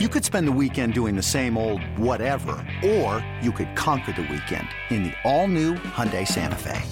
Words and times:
You 0.00 0.08
could 0.08 0.24
spend 0.24 0.48
the 0.48 0.52
weekend 0.60 0.92
doing 0.92 1.14
the 1.14 1.22
same 1.22 1.56
old 1.56 1.80
whatever, 1.96 2.56
or 2.84 3.24
you 3.40 3.52
could 3.52 3.76
conquer 3.76 4.10
the 4.10 4.22
weekend 4.22 4.66
in 4.90 5.04
the 5.04 5.12
all-new 5.22 5.74
Hyundai 5.74 6.26
Santa 6.26 6.56
Fe. 6.56 6.82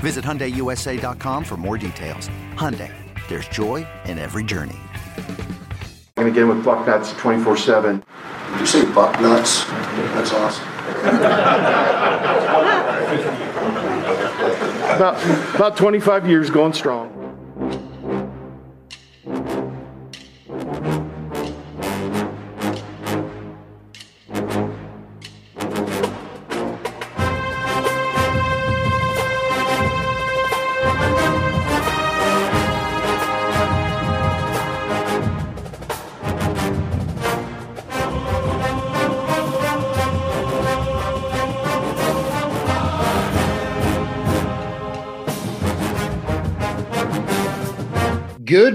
Visit 0.00 0.22
HyundaiUSA.com 0.22 1.42
for 1.42 1.56
more 1.56 1.78
details. 1.78 2.28
Hyundai, 2.52 2.92
there's 3.28 3.48
joy 3.48 3.86
in 4.04 4.18
every 4.18 4.44
journey. 4.44 4.76
I'm 6.18 6.24
going 6.24 6.34
to 6.34 6.38
get 6.38 6.42
in 6.42 6.48
with 6.54 6.62
Bucknuts 6.66 7.14
24-7. 7.14 8.04
Did 8.50 8.60
you 8.60 8.66
say 8.66 8.84
buck 8.92 9.18
nuts? 9.22 9.64
That's 9.64 10.34
awesome. 10.34 10.68
About, 14.96 15.54
about 15.54 15.76
25 15.78 16.28
years 16.28 16.50
going 16.50 16.74
strong. 16.74 17.15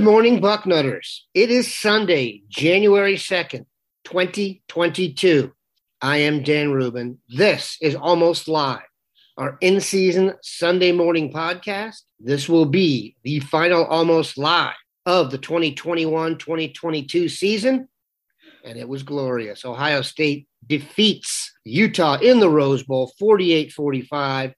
Good 0.02 0.10
morning, 0.10 0.42
Bucknutters. 0.42 1.20
It 1.36 1.52
is 1.52 1.72
Sunday, 1.72 2.42
January 2.50 3.18
2nd, 3.18 3.68
2022. 4.06 5.54
I 6.02 6.18
am 6.18 6.42
Dan 6.42 6.72
Rubin. 6.72 7.20
This 7.30 7.78
is 7.82 7.94
Almost 7.94 8.48
Live, 8.48 8.82
our 9.38 9.60
in 9.62 9.80
season 9.80 10.34
Sunday 10.42 10.92
morning 10.92 11.32
podcast. 11.32 12.02
This 12.20 12.50
will 12.50 12.66
be 12.66 13.16
the 13.22 13.42
final 13.42 13.86
Almost 13.86 14.40
Live 14.40 14.74
of 15.06 15.30
the 15.30 15.38
2021 15.38 16.40
2022 16.40 17.30
season, 17.30 17.88
and 18.66 18.80
it 18.80 18.90
was 18.90 19.04
glorious. 19.04 19.64
Ohio 19.66 20.02
State 20.02 20.48
defeats 20.66 21.54
Utah 21.64 22.18
in 22.18 22.40
the 22.40 22.50
Rose 22.50 22.82
Bowl 22.82 23.14
48 23.20 23.72
45. 23.72 24.56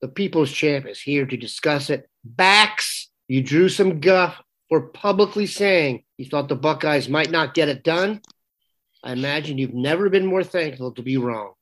The 0.00 0.08
People's 0.08 0.50
Champ 0.50 0.86
is 0.86 1.02
here 1.02 1.26
to 1.26 1.36
discuss 1.36 1.90
it. 1.90 2.08
Bax 2.24 3.10
you 3.30 3.44
drew 3.44 3.68
some 3.68 4.00
guff 4.00 4.42
for 4.70 4.80
publicly 4.80 5.46
saying 5.46 6.04
you 6.16 6.24
thought 6.24 6.48
the 6.48 6.56
Buckeyes 6.56 7.08
might 7.08 7.30
not 7.30 7.54
get 7.54 7.68
it 7.68 7.84
done. 7.84 8.22
I 9.02 9.12
imagine 9.12 9.58
you've 9.58 9.74
never 9.74 10.08
been 10.08 10.24
more 10.24 10.44
thankful 10.44 10.92
to 10.92 11.02
be 11.02 11.16
wrong. 11.16 11.52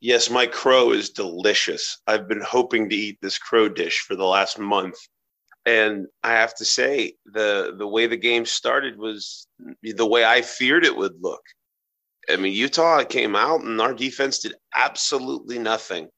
Yes, 0.00 0.30
my 0.30 0.46
crow 0.46 0.92
is 0.92 1.10
delicious. 1.10 2.00
I've 2.06 2.28
been 2.28 2.42
hoping 2.42 2.88
to 2.88 2.94
eat 2.94 3.18
this 3.20 3.38
crow 3.38 3.68
dish 3.68 4.00
for 4.06 4.14
the 4.14 4.24
last 4.24 4.58
month. 4.58 4.96
And 5.66 6.06
I 6.22 6.32
have 6.32 6.54
to 6.56 6.64
say, 6.64 7.14
the 7.26 7.74
the 7.76 7.86
way 7.86 8.06
the 8.06 8.16
game 8.16 8.46
started 8.46 8.96
was 8.96 9.46
the 9.82 10.06
way 10.06 10.24
I 10.24 10.42
feared 10.42 10.84
it 10.84 10.96
would 10.96 11.20
look. 11.20 11.42
I 12.30 12.36
mean, 12.36 12.52
Utah 12.52 13.02
came 13.04 13.34
out 13.34 13.62
and 13.62 13.80
our 13.80 13.94
defense 13.94 14.40
did 14.40 14.54
absolutely 14.74 15.58
nothing. 15.58 16.08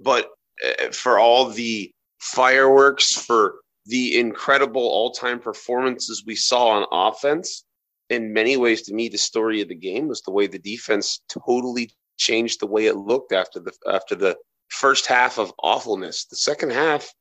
But 0.00 0.28
uh, 0.66 0.90
for 0.90 1.18
all 1.18 1.50
the 1.50 1.92
fireworks, 2.18 3.12
for 3.12 3.61
the 3.86 4.18
incredible 4.18 4.82
all-time 4.82 5.40
performances 5.40 6.24
we 6.26 6.36
saw 6.36 6.68
on 6.68 6.86
offense 6.92 7.64
in 8.10 8.32
many 8.32 8.56
ways 8.56 8.82
to 8.82 8.94
me 8.94 9.08
the 9.08 9.18
story 9.18 9.60
of 9.60 9.68
the 9.68 9.74
game 9.74 10.08
was 10.08 10.20
the 10.22 10.30
way 10.30 10.46
the 10.46 10.58
defense 10.58 11.20
totally 11.28 11.90
changed 12.18 12.60
the 12.60 12.66
way 12.66 12.86
it 12.86 12.96
looked 12.96 13.32
after 13.32 13.58
the 13.58 13.72
after 13.90 14.14
the 14.14 14.36
first 14.68 15.06
half 15.06 15.38
of 15.38 15.52
awfulness. 15.62 16.26
The 16.26 16.36
second 16.36 16.72
half 16.72 17.12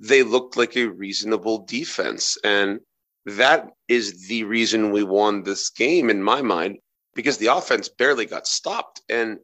they 0.00 0.22
looked 0.22 0.56
like 0.56 0.76
a 0.76 0.86
reasonable 0.86 1.64
defense 1.64 2.36
and 2.44 2.80
that 3.24 3.68
is 3.88 4.28
the 4.28 4.44
reason 4.44 4.90
we 4.90 5.04
won 5.04 5.42
this 5.42 5.70
game 5.70 6.10
in 6.10 6.22
my 6.22 6.42
mind 6.42 6.78
because 7.14 7.38
the 7.38 7.46
offense 7.46 7.88
barely 7.88 8.26
got 8.26 8.46
stopped. 8.46 9.00
And 9.08 9.38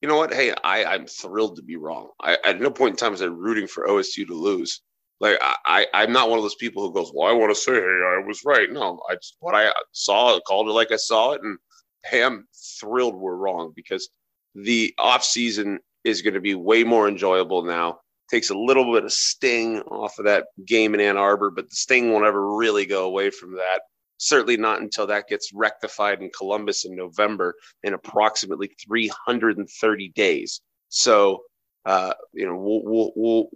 you 0.00 0.08
know 0.08 0.16
what? 0.16 0.34
Hey 0.34 0.52
i 0.64 0.84
i'm 0.84 1.06
thrilled 1.06 1.56
to 1.56 1.62
be 1.62 1.76
wrong. 1.76 2.10
I, 2.20 2.36
at 2.44 2.60
no 2.60 2.70
point 2.70 2.92
in 2.92 2.96
time 2.96 3.12
was 3.12 3.22
i 3.22 3.26
rooting 3.26 3.68
for 3.68 3.86
osu 3.86 4.26
to 4.26 4.34
lose 4.34 4.82
like 5.22 5.38
I, 5.40 5.86
I 5.94 6.02
am 6.02 6.12
not 6.12 6.28
one 6.28 6.38
of 6.38 6.42
those 6.42 6.56
people 6.56 6.82
who 6.82 6.92
goes, 6.92 7.12
well, 7.14 7.30
I 7.30 7.32
want 7.32 7.54
to 7.54 7.60
say, 7.60 7.72
hey, 7.72 7.78
I 7.80 8.22
was 8.26 8.42
right. 8.44 8.70
No, 8.70 9.00
I 9.08 9.14
just 9.14 9.36
what 9.38 9.54
I 9.54 9.72
saw, 9.92 10.38
called 10.40 10.68
it 10.68 10.72
like 10.72 10.90
I 10.90 10.96
saw 10.96 11.32
it, 11.32 11.40
and 11.42 11.58
hey, 12.04 12.24
I'm 12.24 12.46
thrilled 12.80 13.14
we're 13.14 13.36
wrong 13.36 13.72
because 13.74 14.10
the 14.56 14.92
off 14.98 15.22
season 15.22 15.78
is 16.02 16.22
going 16.22 16.34
to 16.34 16.40
be 16.40 16.56
way 16.56 16.82
more 16.82 17.08
enjoyable 17.08 17.62
now. 17.62 18.00
Takes 18.30 18.50
a 18.50 18.58
little 18.58 18.92
bit 18.92 19.04
of 19.04 19.12
sting 19.12 19.80
off 19.82 20.18
of 20.18 20.24
that 20.24 20.46
game 20.66 20.92
in 20.92 21.00
Ann 21.00 21.16
Arbor, 21.16 21.50
but 21.50 21.70
the 21.70 21.76
sting 21.76 22.10
won't 22.10 22.26
ever 22.26 22.56
really 22.56 22.84
go 22.84 23.04
away 23.04 23.30
from 23.30 23.54
that. 23.56 23.82
Certainly 24.16 24.56
not 24.56 24.80
until 24.80 25.06
that 25.06 25.28
gets 25.28 25.52
rectified 25.54 26.20
in 26.20 26.30
Columbus 26.36 26.84
in 26.84 26.96
November 26.96 27.54
in 27.84 27.94
approximately 27.94 28.74
330 28.84 30.08
days. 30.16 30.62
So, 30.88 31.42
uh, 31.84 32.14
you 32.32 32.46
know, 32.46 32.56
we'll, 32.56 32.82
we'll, 32.84 33.12
we'll 33.14 33.48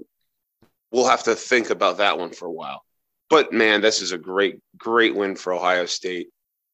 we'll 0.93 1.09
have 1.09 1.25
to 1.25 1.35
think 1.35 1.71
about 1.71 1.99
that 1.99 2.19
one 2.19 2.31
for 2.31 2.47
a 2.47 2.53
while. 2.53 2.83
But 3.29 3.53
man, 3.53 3.81
this 3.81 4.03
is 4.03 4.13
a 4.13 4.19
great, 4.19 4.61
great 4.77 5.15
win 5.15 5.37
for 5.37 5.53
Ohio 5.53 5.87
State. 5.87 6.29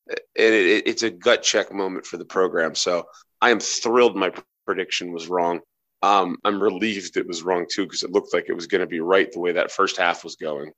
It, 0.09 0.21
it, 0.35 0.87
it's 0.87 1.03
a 1.03 1.11
gut 1.11 1.43
check 1.43 1.73
moment 1.73 2.07
for 2.07 2.17
the 2.19 2.25
program. 2.25 2.75
So 2.75 3.05
I 3.41 3.51
am 3.51 3.61
thrilled 3.61 4.17
my 4.17 4.33
prediction 4.67 5.13
was 5.13 5.29
wrong. 5.29 5.61
Um, 6.03 6.37
I'm 6.45 6.61
relieved 6.63 7.17
it 7.17 7.27
was 7.27 7.43
wrong 7.43 7.67
too 7.71 7.85
because 7.85 8.03
it 8.03 8.11
looked 8.11 8.35
like 8.35 8.47
it 8.49 8.55
was 8.55 8.67
going 8.67 8.81
to 8.81 8.87
be 8.87 9.01
right 9.01 9.31
the 9.31 9.41
way 9.41 9.53
that 9.53 9.71
first 9.71 9.97
half 9.97 10.25
was 10.25 10.37
going. 10.37 10.73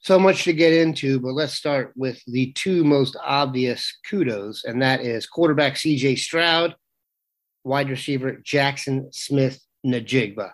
So 0.00 0.18
much 0.18 0.44
to 0.44 0.52
get 0.52 0.72
into, 0.72 1.18
but 1.18 1.32
let's 1.32 1.54
start 1.54 1.92
with 1.96 2.22
the 2.26 2.52
two 2.52 2.84
most 2.84 3.16
obvious 3.22 3.98
kudos, 4.08 4.64
and 4.64 4.80
that 4.80 5.00
is 5.00 5.26
quarterback 5.26 5.74
CJ 5.74 6.18
Stroud, 6.18 6.76
wide 7.64 7.90
receiver 7.90 8.40
Jackson 8.44 9.12
Smith 9.12 9.60
Njigba. 9.84 10.52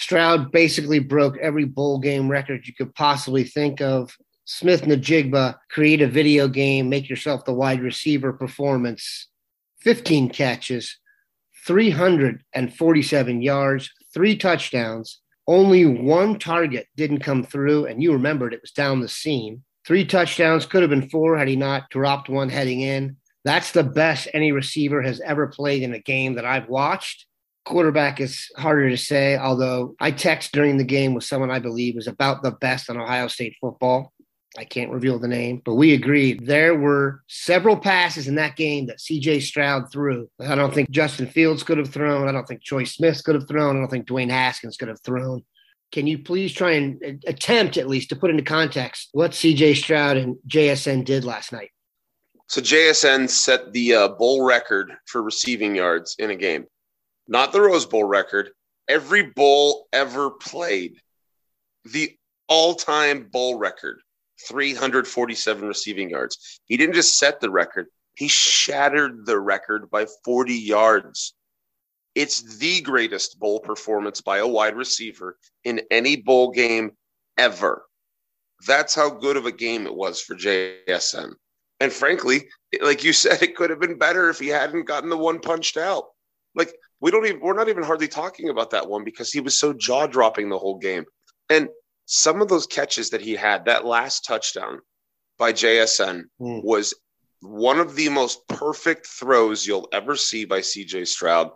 Stroud 0.00 0.50
basically 0.50 0.98
broke 0.98 1.36
every 1.36 1.66
bowl 1.66 1.98
game 1.98 2.30
record 2.30 2.66
you 2.66 2.72
could 2.72 2.94
possibly 2.94 3.44
think 3.44 3.82
of. 3.82 4.16
Smith 4.46 4.80
Njigba 4.82 5.56
create 5.70 6.00
a 6.00 6.06
video 6.06 6.48
game, 6.48 6.88
make 6.88 7.10
yourself 7.10 7.44
the 7.44 7.52
wide 7.52 7.82
receiver 7.82 8.32
performance, 8.32 9.28
15 9.82 10.30
catches, 10.30 10.96
347 11.66 13.42
yards, 13.42 13.90
three 14.14 14.38
touchdowns. 14.38 15.20
Only 15.46 15.84
one 15.84 16.38
target 16.38 16.86
didn't 16.96 17.20
come 17.20 17.44
through, 17.44 17.84
and 17.84 18.02
you 18.02 18.14
remembered 18.14 18.54
it 18.54 18.62
was 18.62 18.72
down 18.72 19.02
the 19.02 19.08
seam. 19.08 19.62
Three 19.86 20.06
touchdowns 20.06 20.64
could 20.64 20.80
have 20.80 20.90
been 20.90 21.10
four 21.10 21.36
had 21.36 21.46
he 21.48 21.56
not 21.56 21.90
dropped 21.90 22.30
one 22.30 22.48
heading 22.48 22.80
in. 22.80 23.18
That's 23.44 23.72
the 23.72 23.84
best 23.84 24.28
any 24.32 24.50
receiver 24.50 25.02
has 25.02 25.20
ever 25.20 25.48
played 25.48 25.82
in 25.82 25.92
a 25.92 26.00
game 26.00 26.36
that 26.36 26.46
I've 26.46 26.70
watched 26.70 27.26
quarterback 27.64 28.20
is 28.20 28.50
harder 28.56 28.88
to 28.90 28.96
say, 28.96 29.36
although 29.36 29.94
I 30.00 30.10
text 30.10 30.52
during 30.52 30.76
the 30.76 30.84
game 30.84 31.14
with 31.14 31.24
someone 31.24 31.50
I 31.50 31.58
believe 31.58 31.96
is 31.96 32.06
about 32.06 32.42
the 32.42 32.52
best 32.52 32.90
on 32.90 32.96
Ohio 32.96 33.28
State 33.28 33.56
football. 33.60 34.12
I 34.58 34.64
can't 34.64 34.90
reveal 34.90 35.20
the 35.20 35.28
name, 35.28 35.62
but 35.64 35.74
we 35.74 35.94
agreed 35.94 36.44
there 36.44 36.74
were 36.74 37.22
several 37.28 37.76
passes 37.76 38.26
in 38.26 38.34
that 38.34 38.56
game 38.56 38.86
that 38.86 38.98
CJ 38.98 39.42
Stroud 39.42 39.92
threw. 39.92 40.28
I 40.40 40.56
don't 40.56 40.74
think 40.74 40.90
Justin 40.90 41.28
Fields 41.28 41.62
could 41.62 41.78
have 41.78 41.90
thrown. 41.90 42.28
I 42.28 42.32
don't 42.32 42.48
think 42.48 42.64
Troy 42.64 42.82
Smith 42.82 43.22
could 43.22 43.36
have 43.36 43.46
thrown. 43.46 43.76
I 43.76 43.80
don't 43.80 43.88
think 43.88 44.08
Dwayne 44.08 44.30
Haskins 44.30 44.76
could 44.76 44.88
have 44.88 45.00
thrown. 45.02 45.44
Can 45.92 46.08
you 46.08 46.18
please 46.18 46.52
try 46.52 46.72
and 46.72 47.22
attempt 47.26 47.76
at 47.76 47.88
least 47.88 48.08
to 48.08 48.16
put 48.16 48.30
into 48.30 48.42
context 48.42 49.10
what 49.12 49.32
CJ 49.32 49.76
Stroud 49.76 50.16
and 50.16 50.36
JSN 50.48 51.04
did 51.04 51.24
last 51.24 51.52
night? 51.52 51.70
So 52.48 52.60
JSN 52.60 53.28
set 53.30 53.72
the 53.72 53.94
uh, 53.94 54.08
bowl 54.08 54.44
record 54.44 54.92
for 55.06 55.22
receiving 55.22 55.76
yards 55.76 56.16
in 56.18 56.30
a 56.30 56.36
game 56.36 56.66
not 57.30 57.52
the 57.52 57.62
Rose 57.62 57.86
Bowl 57.86 58.04
record, 58.04 58.50
every 58.88 59.22
bowl 59.22 59.86
ever 59.92 60.30
played. 60.30 61.00
The 61.86 62.14
all 62.48 62.74
time 62.74 63.28
bowl 63.32 63.56
record 63.56 64.00
347 64.46 65.66
receiving 65.66 66.10
yards. 66.10 66.60
He 66.66 66.76
didn't 66.76 66.96
just 66.96 67.16
set 67.16 67.40
the 67.40 67.50
record, 67.50 67.86
he 68.16 68.28
shattered 68.28 69.24
the 69.24 69.38
record 69.38 69.90
by 69.90 70.06
40 70.24 70.54
yards. 70.54 71.34
It's 72.16 72.58
the 72.58 72.80
greatest 72.80 73.38
bowl 73.38 73.60
performance 73.60 74.20
by 74.20 74.38
a 74.38 74.46
wide 74.46 74.76
receiver 74.76 75.38
in 75.62 75.80
any 75.90 76.16
bowl 76.16 76.50
game 76.50 76.90
ever. 77.38 77.84
That's 78.66 78.94
how 78.94 79.08
good 79.10 79.36
of 79.36 79.46
a 79.46 79.52
game 79.52 79.86
it 79.86 79.94
was 79.94 80.20
for 80.20 80.34
JSN. 80.34 81.32
And 81.78 81.92
frankly, 81.92 82.48
like 82.82 83.04
you 83.04 83.12
said, 83.12 83.40
it 83.42 83.56
could 83.56 83.70
have 83.70 83.80
been 83.80 83.96
better 83.96 84.28
if 84.28 84.40
he 84.40 84.48
hadn't 84.48 84.86
gotten 84.86 85.08
the 85.08 85.16
one 85.16 85.38
punched 85.38 85.76
out. 85.76 86.06
Like 86.56 86.74
we 87.00 87.10
don't 87.10 87.26
even 87.26 87.40
we're 87.40 87.54
not 87.54 87.68
even 87.68 87.82
hardly 87.82 88.08
talking 88.08 88.48
about 88.48 88.70
that 88.70 88.88
one 88.88 89.04
because 89.04 89.32
he 89.32 89.40
was 89.40 89.58
so 89.58 89.72
jaw 89.72 90.06
dropping 90.06 90.48
the 90.48 90.58
whole 90.58 90.78
game. 90.78 91.04
And 91.48 91.68
some 92.06 92.42
of 92.42 92.48
those 92.48 92.66
catches 92.66 93.10
that 93.10 93.20
he 93.20 93.34
had, 93.34 93.64
that 93.64 93.84
last 93.84 94.24
touchdown, 94.24 94.80
by 95.38 95.52
JSN 95.52 96.24
mm. 96.40 96.64
was 96.64 96.94
one 97.40 97.80
of 97.80 97.96
the 97.96 98.08
most 98.10 98.46
perfect 98.48 99.06
throws 99.06 99.66
you'll 99.66 99.88
ever 99.92 100.14
see 100.16 100.44
by 100.44 100.60
CJ 100.60 101.06
Stroud. 101.06 101.50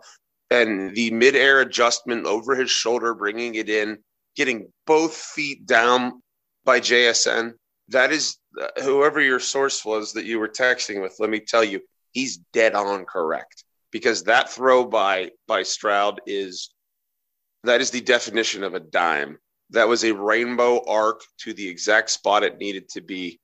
And 0.49 0.95
the 0.95 1.11
midair 1.11 1.61
adjustment 1.61 2.25
over 2.25 2.55
his 2.55 2.71
shoulder, 2.71 3.13
bringing 3.13 3.55
it 3.55 3.69
in, 3.69 3.99
getting 4.35 4.71
both 4.87 5.15
feet 5.15 5.65
down 5.65 6.21
by 6.63 6.79
JSN. 6.79 7.53
That 7.89 8.11
is 8.11 8.37
uh, 8.59 8.67
whoever 8.81 9.21
your 9.21 9.39
source 9.39 9.83
was 9.85 10.13
that 10.13 10.25
you 10.25 10.39
were 10.39 10.47
texting 10.47 11.01
with. 11.01 11.15
Let 11.19 11.29
me 11.29 11.39
tell 11.39 11.63
you, 11.63 11.81
he's 12.11 12.37
dead 12.53 12.73
on 12.73 13.05
correct 13.05 13.64
because 13.95 14.23
that 14.23 14.49
throw 14.49 14.83
by 14.83 15.31
by 15.47 15.63
Stroud 15.63 16.19
is 16.27 16.71
that 17.63 17.79
is 17.79 17.91
the 17.91 18.01
definition 18.01 18.61
of 18.61 18.73
a 18.73 18.81
dime. 18.81 19.37
That 19.69 19.87
was 19.87 20.03
a 20.03 20.13
rainbow 20.13 20.83
arc 20.85 21.21
to 21.43 21.53
the 21.53 21.69
exact 21.69 22.09
spot 22.09 22.43
it 22.43 22.57
needed 22.57 22.89
to 22.89 22.99
be. 22.99 23.39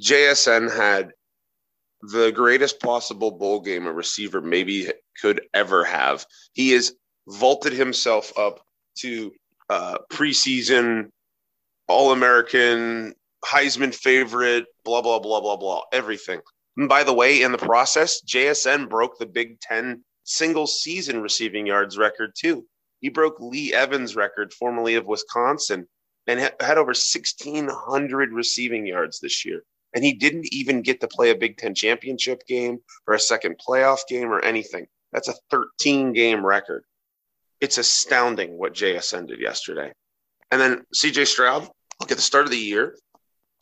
JSN 0.00 0.74
had 0.74 1.10
the 2.00 2.32
greatest 2.32 2.80
possible 2.80 3.30
bowl 3.30 3.60
game 3.60 3.86
a 3.86 3.92
receiver 3.92 4.40
maybe 4.40 4.90
could 5.20 5.42
ever 5.52 5.84
have. 5.84 6.24
He 6.54 6.70
has 6.70 6.94
vaulted 7.26 7.74
himself 7.74 8.32
up 8.38 8.60
to 9.00 9.32
uh, 9.68 9.98
preseason 10.10 11.10
All 11.88 12.12
American, 12.12 13.14
Heisman 13.44 13.94
favorite, 13.94 14.64
blah, 14.82 15.02
blah, 15.02 15.18
blah, 15.18 15.42
blah, 15.42 15.58
blah, 15.58 15.82
everything. 15.92 16.40
And 16.78 16.88
by 16.88 17.02
the 17.02 17.12
way, 17.12 17.42
in 17.42 17.50
the 17.50 17.58
process, 17.58 18.22
JSN 18.22 18.88
broke 18.88 19.18
the 19.18 19.26
Big 19.26 19.60
Ten 19.60 20.04
single 20.22 20.68
season 20.68 21.20
receiving 21.20 21.66
yards 21.66 21.98
record 21.98 22.34
too. 22.38 22.66
He 23.00 23.08
broke 23.08 23.40
Lee 23.40 23.74
Evans' 23.74 24.14
record, 24.14 24.52
formerly 24.52 24.94
of 24.94 25.04
Wisconsin, 25.04 25.88
and 26.28 26.38
had 26.38 26.78
over 26.78 26.90
1,600 26.90 28.32
receiving 28.32 28.86
yards 28.86 29.18
this 29.18 29.44
year. 29.44 29.64
And 29.92 30.04
he 30.04 30.12
didn't 30.12 30.52
even 30.52 30.82
get 30.82 31.00
to 31.00 31.08
play 31.08 31.30
a 31.30 31.34
Big 31.34 31.56
Ten 31.56 31.74
championship 31.74 32.46
game 32.46 32.78
or 33.08 33.14
a 33.14 33.20
second 33.20 33.56
playoff 33.58 34.06
game 34.08 34.28
or 34.28 34.40
anything. 34.40 34.86
That's 35.12 35.28
a 35.28 35.34
13 35.50 36.12
game 36.12 36.46
record. 36.46 36.84
It's 37.60 37.78
astounding 37.78 38.56
what 38.56 38.74
JSN 38.74 39.26
did 39.26 39.40
yesterday. 39.40 39.92
And 40.52 40.60
then 40.60 40.84
CJ 40.94 41.26
Stroud, 41.26 41.68
look 42.00 42.12
at 42.12 42.16
the 42.18 42.22
start 42.22 42.44
of 42.44 42.52
the 42.52 42.56
year 42.56 42.96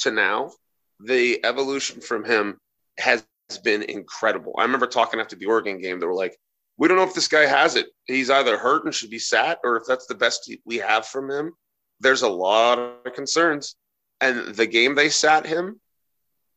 to 0.00 0.10
now, 0.10 0.52
the 1.00 1.42
evolution 1.44 2.02
from 2.02 2.24
him 2.24 2.58
has 2.98 3.24
been 3.62 3.82
incredible. 3.82 4.54
I 4.58 4.62
remember 4.62 4.86
talking 4.86 5.20
after 5.20 5.36
the 5.36 5.46
Oregon 5.46 5.80
game, 5.80 6.00
they 6.00 6.06
were 6.06 6.14
like, 6.14 6.36
we 6.78 6.88
don't 6.88 6.96
know 6.96 7.04
if 7.04 7.14
this 7.14 7.28
guy 7.28 7.46
has 7.46 7.74
it. 7.76 7.86
He's 8.04 8.30
either 8.30 8.58
hurt 8.58 8.84
and 8.84 8.94
should 8.94 9.10
be 9.10 9.18
sat, 9.18 9.58
or 9.64 9.76
if 9.76 9.84
that's 9.86 10.06
the 10.06 10.14
best 10.14 10.50
we 10.64 10.76
have 10.76 11.06
from 11.06 11.30
him. 11.30 11.52
There's 12.00 12.22
a 12.22 12.28
lot 12.28 12.78
of 12.78 13.14
concerns. 13.14 13.76
And 14.20 14.54
the 14.54 14.66
game 14.66 14.94
they 14.94 15.08
sat 15.08 15.46
him 15.46 15.80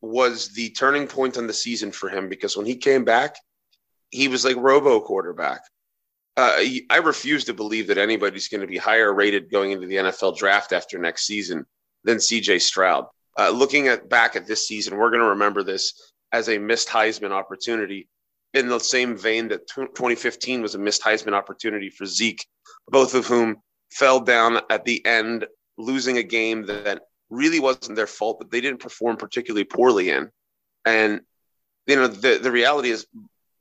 was 0.02 0.54
the 0.54 0.70
turning 0.72 1.08
point 1.08 1.38
on 1.38 1.48
the 1.48 1.54
season 1.54 1.92
for 1.92 2.10
him 2.10 2.30
because 2.30 2.56
when 2.56 2.66
he 2.66 2.76
came 2.76 3.06
back, 3.06 3.36
he 4.10 4.28
was 4.28 4.44
like 4.46 4.56
robo 4.58 5.00
quarterback. 5.00 5.62
Uh, 6.38 6.64
I 6.90 6.98
refuse 6.98 7.46
to 7.46 7.54
believe 7.54 7.88
that 7.88 7.98
anybody's 7.98 8.48
going 8.48 8.62
to 8.62 8.68
be 8.68 8.78
higher 8.78 9.14
rated 9.14 9.52
going 9.52 9.72
into 9.72 9.88
the 9.88 9.96
NFL 9.96 10.38
draft 10.38 10.72
after 10.72 10.98
next 10.98 11.26
season 11.26 11.66
than 12.06 12.18
CJ 12.18 12.62
Stroud. 12.62 13.08
Uh, 13.38 13.50
looking 13.50 13.88
at 13.88 14.10
back 14.10 14.36
at 14.36 14.48
this 14.48 14.68
season, 14.68 14.98
we're 14.98 15.10
going 15.10 15.22
to 15.22 15.30
remember 15.30 15.64
this 15.64 16.14
as 16.32 16.50
a 16.50 16.58
missed 16.58 16.88
Heisman 16.88 17.32
opportunity 17.32 18.08
in 18.54 18.68
the 18.68 18.80
same 18.80 19.16
vein 19.16 19.50
that 19.50 19.68
2015 19.68 20.62
was 20.62 20.76
a 20.76 20.80
missed 20.80 21.04
Heisman 21.04 21.34
opportunity 21.34 21.90
for 21.90 22.06
Zeke, 22.06 22.46
both 22.88 23.14
of 23.14 23.28
whom 23.28 23.58
fell 23.92 24.20
down 24.20 24.62
at 24.70 24.86
the 24.86 25.06
end, 25.06 25.46
losing 25.78 26.18
a 26.18 26.24
game 26.24 26.66
that 26.66 27.02
really 27.30 27.60
wasn't 27.60 27.96
their 27.96 28.08
fault, 28.08 28.40
but 28.40 28.50
they 28.50 28.62
didn't 28.62 28.80
perform 28.80 29.18
particularly 29.18 29.64
poorly 29.64 30.10
in. 30.10 30.30
And 30.86 31.22
you 31.88 31.96
know, 31.96 32.08
the 32.08 32.40
the 32.42 32.52
reality 32.52 32.90
is 32.90 33.08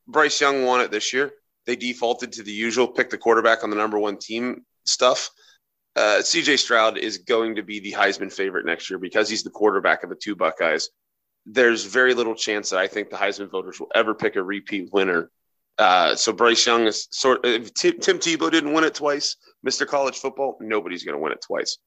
Bryce 0.06 0.40
Young 0.40 0.64
won 0.64 0.80
it 0.80 0.90
this 0.90 1.12
year. 1.12 1.32
They 1.66 1.76
defaulted 1.76 2.32
to 2.32 2.42
the 2.42 2.52
usual 2.52 2.88
pick 2.88 3.10
the 3.10 3.18
quarterback 3.18 3.62
on 3.62 3.70
the 3.70 3.76
number 3.76 3.98
one 3.98 4.18
team 4.18 4.64
stuff. 4.84 5.30
Uh, 5.96 6.20
CJ 6.20 6.58
Stroud 6.58 6.96
is 6.96 7.18
going 7.18 7.56
to 7.56 7.62
be 7.62 7.80
the 7.80 7.92
Heisman 7.92 8.32
favorite 8.32 8.64
next 8.64 8.88
year 8.88 8.98
because 8.98 9.28
he's 9.28 9.42
the 9.42 9.50
quarterback 9.50 10.02
of 10.04 10.10
the 10.10 10.16
two 10.16 10.36
Buckeyes. 10.36 10.90
There's 11.50 11.84
very 11.84 12.14
little 12.14 12.34
chance 12.34 12.70
that 12.70 12.78
I 12.78 12.86
think 12.86 13.10
the 13.10 13.16
Heisman 13.16 13.50
voters 13.50 13.80
will 13.80 13.90
ever 13.94 14.14
pick 14.14 14.36
a 14.36 14.42
repeat 14.42 14.90
winner. 14.92 15.30
Uh, 15.78 16.14
so 16.14 16.32
Bryce 16.32 16.66
Young 16.66 16.86
is 16.86 17.08
sort. 17.10 17.44
Of, 17.44 17.72
Tim, 17.74 17.98
Tim 18.00 18.18
Tebow 18.18 18.50
didn't 18.50 18.72
win 18.72 18.84
it 18.84 18.94
twice, 18.94 19.36
Mr. 19.66 19.86
College 19.86 20.18
Football, 20.18 20.58
nobody's 20.60 21.04
going 21.04 21.16
to 21.16 21.22
win 21.22 21.32
it 21.32 21.42
twice. 21.46 21.78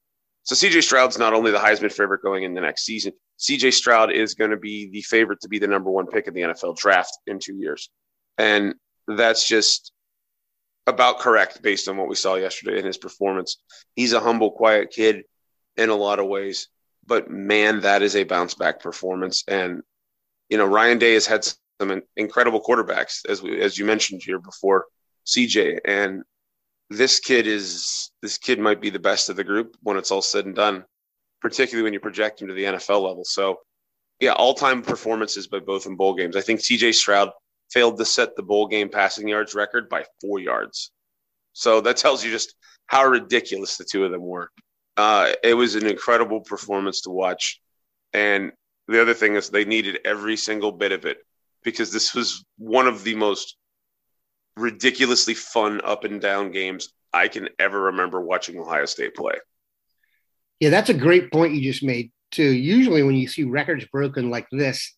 So 0.44 0.56
CJ 0.56 0.84
Stroud's 0.84 1.19
not 1.19 1.34
only 1.34 1.52
the 1.52 1.60
Heisman 1.60 1.92
favorite 1.92 2.24
going 2.24 2.44
in 2.44 2.54
the 2.54 2.62
next 2.62 2.84
season, 2.84 3.13
CJ 3.40 3.74
Stroud 3.74 4.12
is 4.12 4.34
going 4.34 4.52
to 4.52 4.58
be 4.58 4.90
the 4.90 5.02
favorite 5.02 5.42
to 5.42 5.50
be 5.50 5.60
the 5.60 5.68
number 5.68 5.92
one 5.92 6.08
pick 6.08 6.28
in 6.28 6.34
the 6.34 6.42
NFL 6.42 6.78
draft 6.78 7.18
in 7.28 7.40
two 7.40 7.56
years. 7.56 7.90
And 8.38 8.74
that's 9.08 9.48
just 9.48 9.92
about 10.88 11.19
correct 11.19 11.62
based 11.62 11.88
on 11.88 11.98
what 11.98 12.08
we 12.08 12.16
saw 12.16 12.36
yesterday 12.36 12.80
in 12.80 12.86
his 12.86 12.98
performance. 12.98 13.58
He's 13.96 14.13
a 14.13 14.19
humble, 14.19 14.52
quiet 14.52 14.90
kid 14.92 15.24
in 15.78 15.90
a 15.90 15.96
lot 15.96 16.19
of 16.19 16.28
ways, 16.28 16.68
but 17.06 17.30
man, 17.30 17.81
that 17.81 18.01
is 18.01 18.15
a 18.15 18.24
bounce 18.24 18.53
back 18.53 18.80
performance. 18.80 19.44
And, 19.48 19.81
you 20.50 20.57
know, 20.57 20.65
Ryan 20.65 20.98
Day 20.98 21.13
has 21.13 21.25
had 21.25 21.45
some 21.80 22.01
incredible 22.15 22.62
quarterbacks, 22.62 23.25
as 23.27 23.42
we, 23.42 23.59
as 23.62 23.77
you 23.77 23.86
mentioned 23.86 24.21
here 24.24 24.39
before, 24.39 24.86
CJ. 25.25 25.80
And 25.86 26.24
this 26.89 27.19
kid 27.19 27.48
is 27.48 28.12
this 28.21 28.38
kid 28.38 28.59
might 28.59 28.81
be 28.81 28.89
the 28.89 29.00
best 29.00 29.30
of 29.30 29.36
the 29.36 29.44
group 29.44 29.75
when 29.81 29.98
it's 29.98 30.12
all 30.12 30.21
said 30.21 30.45
and 30.45 30.56
done, 30.56 30.83
particularly 31.42 31.83
when 31.83 31.94
you 31.94 32.00
project 32.00 32.42
him 32.42 32.48
to 32.50 32.53
the 32.53 32.65
NFL 32.65 33.01
level. 33.07 33.24
So, 33.24 33.59
yeah, 34.19 34.33
all 34.33 34.53
time 34.53 34.81
performances 34.81 35.48
by 35.48 35.59
both 35.59 35.88
in 35.88 35.95
bowl 35.95 36.13
games. 36.13 36.36
I 36.36 36.42
think 36.42 36.59
CJ 36.59 36.94
Stroud 36.94 37.31
failed 37.71 37.98
to 37.98 38.06
set 38.06 38.36
the 38.36 38.44
bowl 38.44 38.68
game 38.68 38.89
passing 38.89 39.27
yards 39.27 39.56
record 39.56 39.89
by 39.89 40.06
four 40.19 40.39
yards. 40.39 40.92
So 41.53 41.81
that 41.81 41.98
tells 41.98 42.24
you 42.24 42.31
just 42.31 42.56
how 42.88 43.06
ridiculous 43.06 43.77
the 43.77 43.86
two 43.86 44.06
of 44.06 44.12
them 44.12 44.25
were. 44.25 44.51
Uh, 44.97 45.31
it 45.43 45.53
was 45.53 45.75
an 45.75 45.85
incredible 45.85 46.41
performance 46.41 47.01
to 47.01 47.09
watch. 47.09 47.61
And 48.13 48.51
the 48.88 49.01
other 49.01 49.13
thing 49.13 49.35
is 49.35 49.49
they 49.49 49.65
needed 49.65 49.99
every 50.05 50.35
single 50.35 50.71
bit 50.71 50.91
of 50.91 51.05
it 51.05 51.17
because 51.63 51.91
this 51.91 52.13
was 52.13 52.43
one 52.57 52.88
of 52.88 53.03
the 53.03 53.15
most 53.15 53.55
ridiculously 54.57 55.33
fun 55.33 55.81
up 55.83 56.03
and 56.03 56.19
down 56.19 56.51
games 56.51 56.93
I 57.13 57.27
can 57.27 57.49
ever 57.59 57.83
remember 57.83 58.21
watching 58.21 58.59
Ohio 58.59 58.85
State 58.85 59.15
play. 59.15 59.35
Yeah, 60.59 60.69
that's 60.69 60.89
a 60.89 60.93
great 60.93 61.31
point 61.31 61.53
you 61.53 61.61
just 61.61 61.83
made, 61.83 62.11
too. 62.31 62.51
Usually, 62.51 63.03
when 63.03 63.15
you 63.15 63.27
see 63.27 63.43
records 63.43 63.85
broken 63.85 64.29
like 64.29 64.47
this, 64.51 64.93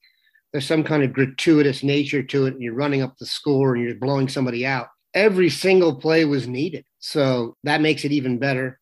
there's 0.51 0.67
some 0.67 0.83
kind 0.83 1.03
of 1.03 1.13
gratuitous 1.13 1.83
nature 1.83 2.21
to 2.21 2.45
it, 2.45 2.53
and 2.53 2.61
you're 2.61 2.73
running 2.73 3.01
up 3.01 3.17
the 3.17 3.25
score 3.25 3.75
and 3.75 3.83
you're 3.83 3.95
blowing 3.95 4.27
somebody 4.27 4.65
out. 4.65 4.87
Every 5.13 5.49
single 5.49 5.95
play 5.95 6.25
was 6.25 6.47
needed. 6.47 6.85
So 6.99 7.55
that 7.63 7.81
makes 7.81 8.05
it 8.05 8.11
even 8.11 8.39
better. 8.39 8.79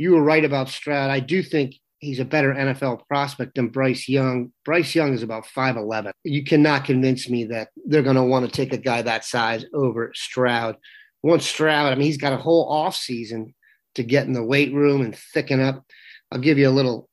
You 0.00 0.12
were 0.12 0.22
right 0.22 0.46
about 0.46 0.70
Stroud. 0.70 1.10
I 1.10 1.20
do 1.20 1.42
think 1.42 1.74
he's 1.98 2.20
a 2.20 2.24
better 2.24 2.54
NFL 2.54 3.06
prospect 3.06 3.56
than 3.56 3.68
Bryce 3.68 4.08
Young. 4.08 4.50
Bryce 4.64 4.94
Young 4.94 5.12
is 5.12 5.22
about 5.22 5.44
5'11. 5.44 6.12
You 6.24 6.42
cannot 6.42 6.86
convince 6.86 7.28
me 7.28 7.44
that 7.44 7.68
they're 7.84 8.00
going 8.00 8.16
to 8.16 8.22
want 8.22 8.46
to 8.46 8.50
take 8.50 8.72
a 8.72 8.78
guy 8.78 9.02
that 9.02 9.26
size 9.26 9.66
over 9.74 10.10
Stroud. 10.14 10.78
Once 11.22 11.44
Stroud, 11.44 11.92
I 11.92 11.96
mean, 11.96 12.06
he's 12.06 12.16
got 12.16 12.32
a 12.32 12.38
whole 12.38 12.66
off 12.72 12.96
season 12.96 13.54
to 13.94 14.02
get 14.02 14.26
in 14.26 14.32
the 14.32 14.42
weight 14.42 14.72
room 14.72 15.02
and 15.02 15.14
thicken 15.14 15.60
up. 15.60 15.84
I'll 16.32 16.40
give 16.40 16.56
you 16.56 16.70
a 16.70 16.70
little 16.70 17.10